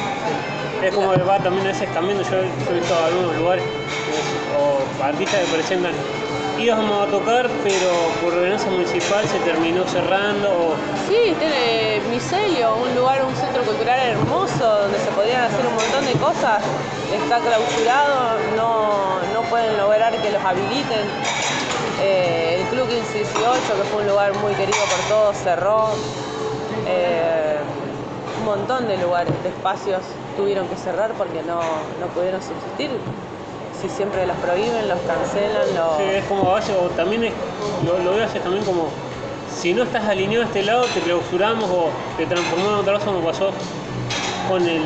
[0.84, 2.24] Es como que va también a veces cambiando.
[2.24, 3.64] Yo he visto algunos lugares
[4.58, 5.94] o artistas que presentan
[6.60, 7.90] íbamos a tocar, pero
[8.22, 10.50] por ordenanza municipal se terminó cerrando.
[10.50, 10.76] O,
[11.08, 16.06] Sí, tiene Micelio, un lugar, un centro cultural hermoso donde se podrían hacer un montón
[16.06, 16.62] de cosas.
[17.14, 21.06] Está clausurado, no, no pueden lograr que los habiliten.
[22.02, 25.90] Eh, el Club 1518, que fue un lugar muy querido por todos, cerró.
[26.88, 27.58] Eh,
[28.40, 30.02] un montón de lugares, de espacios
[30.36, 31.60] tuvieron que cerrar porque no,
[32.00, 32.92] no pudieron subsistir.
[33.82, 35.98] Si siempre los prohíben, los cancelan, los...
[35.98, 37.34] sí, es como base, o también es,
[37.86, 38.90] lo, lo veces también como
[39.56, 43.06] si no estás alineado a este lado, te clausuramos o te transformamos en otra cosa,
[43.06, 43.52] como pasó
[44.50, 44.82] con el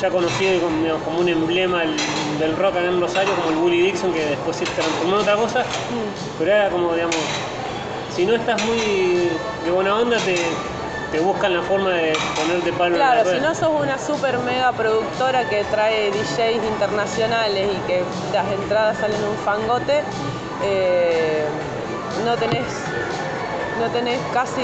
[0.00, 1.94] ya conocido y como, digamos, como un emblema del,
[2.38, 5.36] del rock acá en Rosario, como el Willie Dixon, que después se transformó en otra
[5.36, 6.38] cosa, Mm.
[6.38, 7.16] pero era como, digamos,
[8.14, 9.30] si no estás muy
[9.64, 10.36] de buena onda, te,
[11.12, 14.38] te buscan la forma de ponerte palo en la Claro, si no sos una super
[14.38, 18.02] mega productora que trae DJs internacionales y que
[18.32, 20.02] las entradas salen un fangote,
[20.64, 21.44] eh,
[22.24, 22.66] no tenés
[23.80, 24.62] no tenés casi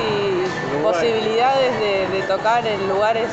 [0.83, 3.29] posibilidades de, de tocar en lugares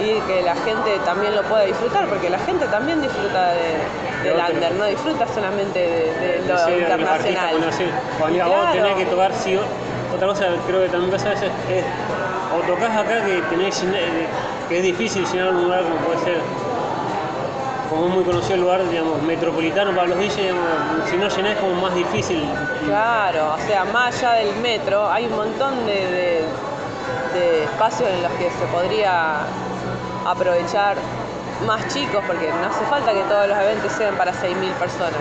[0.00, 4.36] y que la gente también lo pueda disfrutar, porque la gente también disfruta de, del
[4.36, 7.50] under, no disfruta solamente de, de lo Sí, artistas, internacional.
[7.50, 7.84] Cuando, sí,
[8.18, 9.56] cuando vos tenés que tocar, sí,
[10.12, 11.84] otra cosa creo que también pasa veces es,
[12.52, 14.26] o tocas acá que tenés eh,
[14.68, 16.40] que es difícil llenar un lugar como puede ser,
[17.88, 20.54] como es muy conocido el lugar, digamos, metropolitano para los DJs,
[21.10, 22.48] si no llenás es como más difícil.
[22.86, 26.44] Claro, o sea, más allá del metro, hay un montón de, de-
[27.34, 29.42] de espacios en los que se podría
[30.26, 30.96] aprovechar
[31.66, 35.12] más chicos, porque no hace falta que todos los eventos sean para 6.000 personas.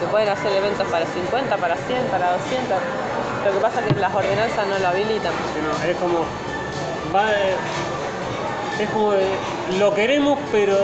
[0.00, 2.78] Se pueden hacer eventos para 50, para 100, para 200.
[3.44, 5.32] Lo que pasa es que las ordenanzas no lo habilitan.
[5.86, 6.24] es como,
[7.14, 7.56] va, eh,
[8.80, 9.26] es como, eh,
[9.78, 10.76] lo queremos, pero,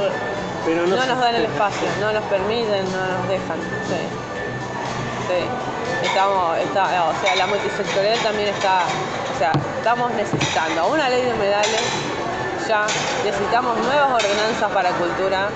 [0.64, 3.58] pero no, No nos dan el espacio, no nos permiten, no nos dejan.
[3.88, 4.00] Sí.
[5.28, 6.06] Sí.
[6.06, 8.82] Estamos, está, o sea, la multisectorial también está,
[9.34, 11.82] o sea, estamos necesitando una ley de humedales,
[12.66, 12.86] ya
[13.24, 15.48] necesitamos nuevas ordenanzas para cultura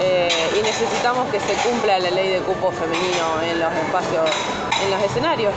[0.00, 4.30] eh, y necesitamos que se cumpla la ley de cupo femenino en los espacios,
[4.82, 5.54] en los escenarios.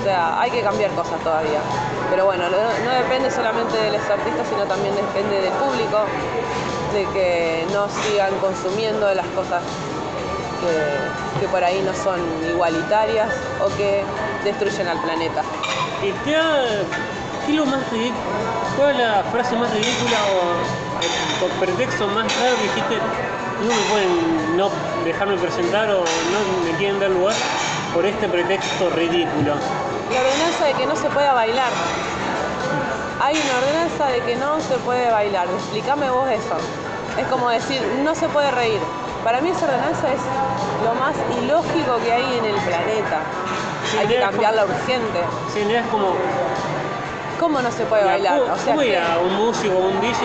[0.00, 1.60] O sea, hay que cambiar cosas todavía.
[2.12, 6.04] Pero bueno, no, depende solamente de los artistas, sino también depende del público,
[6.92, 9.62] de que no sigan consumiendo las cosas
[11.40, 13.30] que, por ahí no son igualitarias
[13.64, 14.04] o que
[14.44, 15.42] destruyen al planeta.
[16.02, 16.82] ¿Y te ha,
[17.46, 18.20] qué lo más ridículo?
[18.76, 22.96] ¿Cuál es la frase más ridícula o el pretexto más raro que dijiste?
[23.62, 24.70] No me pueden no
[25.06, 27.34] dejarme presentar o no me quieren dar lugar
[27.94, 29.54] por este pretexto ridículo.
[30.12, 31.70] La ordenanza de que no se pueda bailar.
[33.22, 35.48] Hay una ordenanza de que no se puede bailar.
[35.48, 36.56] Explícame vos eso.
[37.18, 38.80] Es como decir, no se puede reír.
[39.24, 40.20] Para mí esa ordenanza es
[40.84, 43.20] lo más ilógico que hay en el planeta.
[43.90, 45.20] Sí, hay que cambiarla urgente.
[45.52, 46.14] Sí, no es como
[47.42, 48.38] ¿Cómo no se puede la- bailar?
[48.38, 50.16] ¿cómo- O sea, cómo ir que- a un músico o un DJ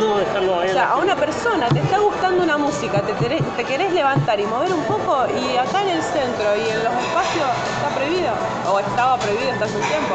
[0.00, 0.74] no dejarlo o bailar?
[0.74, 4.72] sea, a una persona te está gustando una música, te, te querés levantar y mover
[4.72, 7.46] un poco y acá en el centro y en los espacios
[7.76, 8.32] está prohibido
[8.72, 10.14] o estaba prohibido hasta hace un tiempo.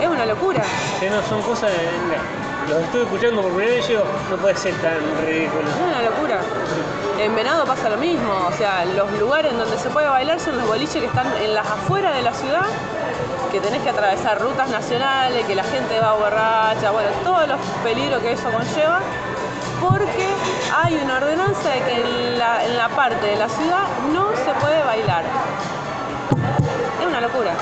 [0.00, 0.62] Es una locura.
[0.98, 4.56] Sí, no, son cosas de- los estoy escuchando por primera vez y digo, no puede
[4.56, 4.96] ser tan
[5.26, 5.68] ridículo.
[5.68, 6.40] Es una locura.
[7.18, 10.66] En Venado pasa lo mismo, o sea, los lugares donde se puede bailar son los
[10.66, 12.64] boliches que están en las afueras de la ciudad,
[13.50, 18.22] que tenés que atravesar rutas nacionales, que la gente va borracha, bueno, todos los peligros
[18.22, 19.00] que eso conlleva,
[19.80, 20.28] porque
[20.76, 24.52] hay una ordenanza de que en la, en la parte de la ciudad no se
[24.60, 25.24] puede bailar.
[27.00, 27.52] Es una locura.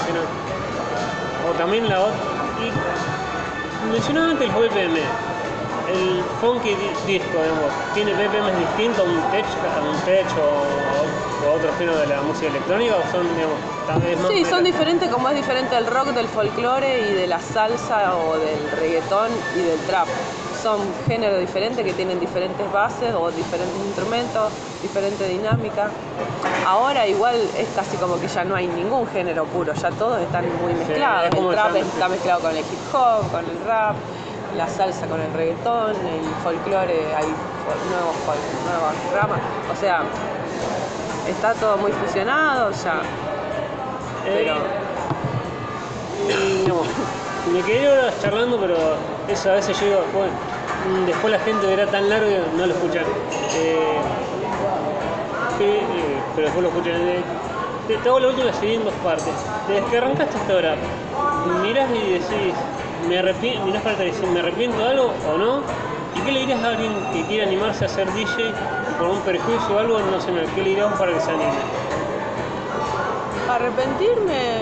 [1.49, 2.17] O también la otra.
[3.91, 4.99] Mencionaba antes el BPM.
[5.89, 11.47] El funky di- disco, digamos, tiene BPM distinto a un tech, a un tech o,
[11.49, 14.65] a otro género de la música electrónica o son, digamos, tal vez más Sí, son
[14.65, 19.31] diferentes como es diferente el rock del folclore y de la salsa o del reggaetón
[19.57, 20.09] y del trap.
[20.63, 25.89] Son géneros diferentes que tienen diferentes bases o diferentes instrumentos, diferente dinámica.
[26.67, 30.45] Ahora igual es casi como que ya no hay ningún género puro, ya todos están
[30.61, 31.31] muy mezclados.
[31.33, 33.95] es el trap está mezclado con el hip hop, con el rap,
[34.57, 37.27] la salsa con el reggaetón, el folclore hay
[37.91, 38.15] nuevos,
[38.65, 39.41] nuevas ramas.
[39.73, 40.03] O sea,
[41.29, 43.03] está todo muy fusionado ya.
[44.25, 44.57] Pero
[46.29, 46.87] Y, digamos,
[47.53, 48.77] me quedé horas charlando, pero
[49.29, 50.33] eso a veces yo digo, bueno,
[51.07, 53.05] después la gente verá tan largo y no lo escuchan.
[53.55, 53.99] Eh,
[55.61, 55.83] eh,
[56.35, 56.95] pero después lo escuchan.
[56.95, 57.23] Eh,
[57.87, 59.33] te, te hago la última serie en dos partes.
[59.67, 60.75] Desde que arrancaste hasta ahora,
[61.63, 62.55] mirás y decís,
[63.09, 65.63] me arrepiento, ¿me arrepiento de algo o no?
[66.15, 68.53] ¿Y qué le dirías a alguien que quiere animarse a ser DJ
[68.99, 69.99] por un perjuicio o algo?
[69.99, 71.51] No sé, ¿qué le dirías para que se anime?
[73.51, 74.61] Arrepentirme,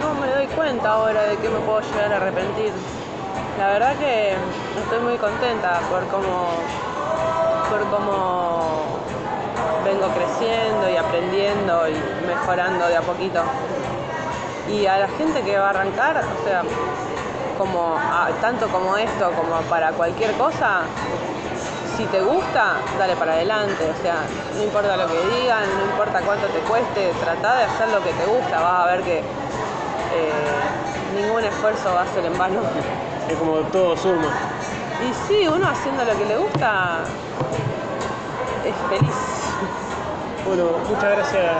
[0.00, 2.72] no me doy cuenta ahora de que me puedo llegar a arrepentir.
[3.58, 4.32] La verdad que
[4.82, 6.50] estoy muy contenta por cómo,
[7.70, 8.98] por cómo
[9.84, 13.42] vengo creciendo y aprendiendo y mejorando de a poquito.
[14.68, 16.62] Y a la gente que va a arrancar, o sea,
[17.58, 20.82] como a- tanto como esto, como para cualquier cosa,
[21.96, 23.90] si te gusta, dale para adelante.
[23.90, 24.22] O sea,
[24.56, 28.12] no importa lo que digan, no importa cuánto te cueste, trata de hacer lo que
[28.12, 28.60] te gusta.
[28.60, 29.24] Vas a ver que eh,
[31.14, 32.60] ningún esfuerzo va a ser en vano.
[33.28, 34.28] Es como todo suma.
[35.06, 36.98] Y sí, uno haciendo lo que le gusta
[38.64, 39.14] es feliz.
[40.46, 41.52] Bueno, muchas gracias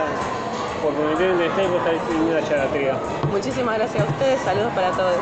[0.81, 2.97] por permitirme estar y por estar viniendo a la charla, querida.
[3.29, 5.15] Muchísimas gracias a ustedes, saludos para todos.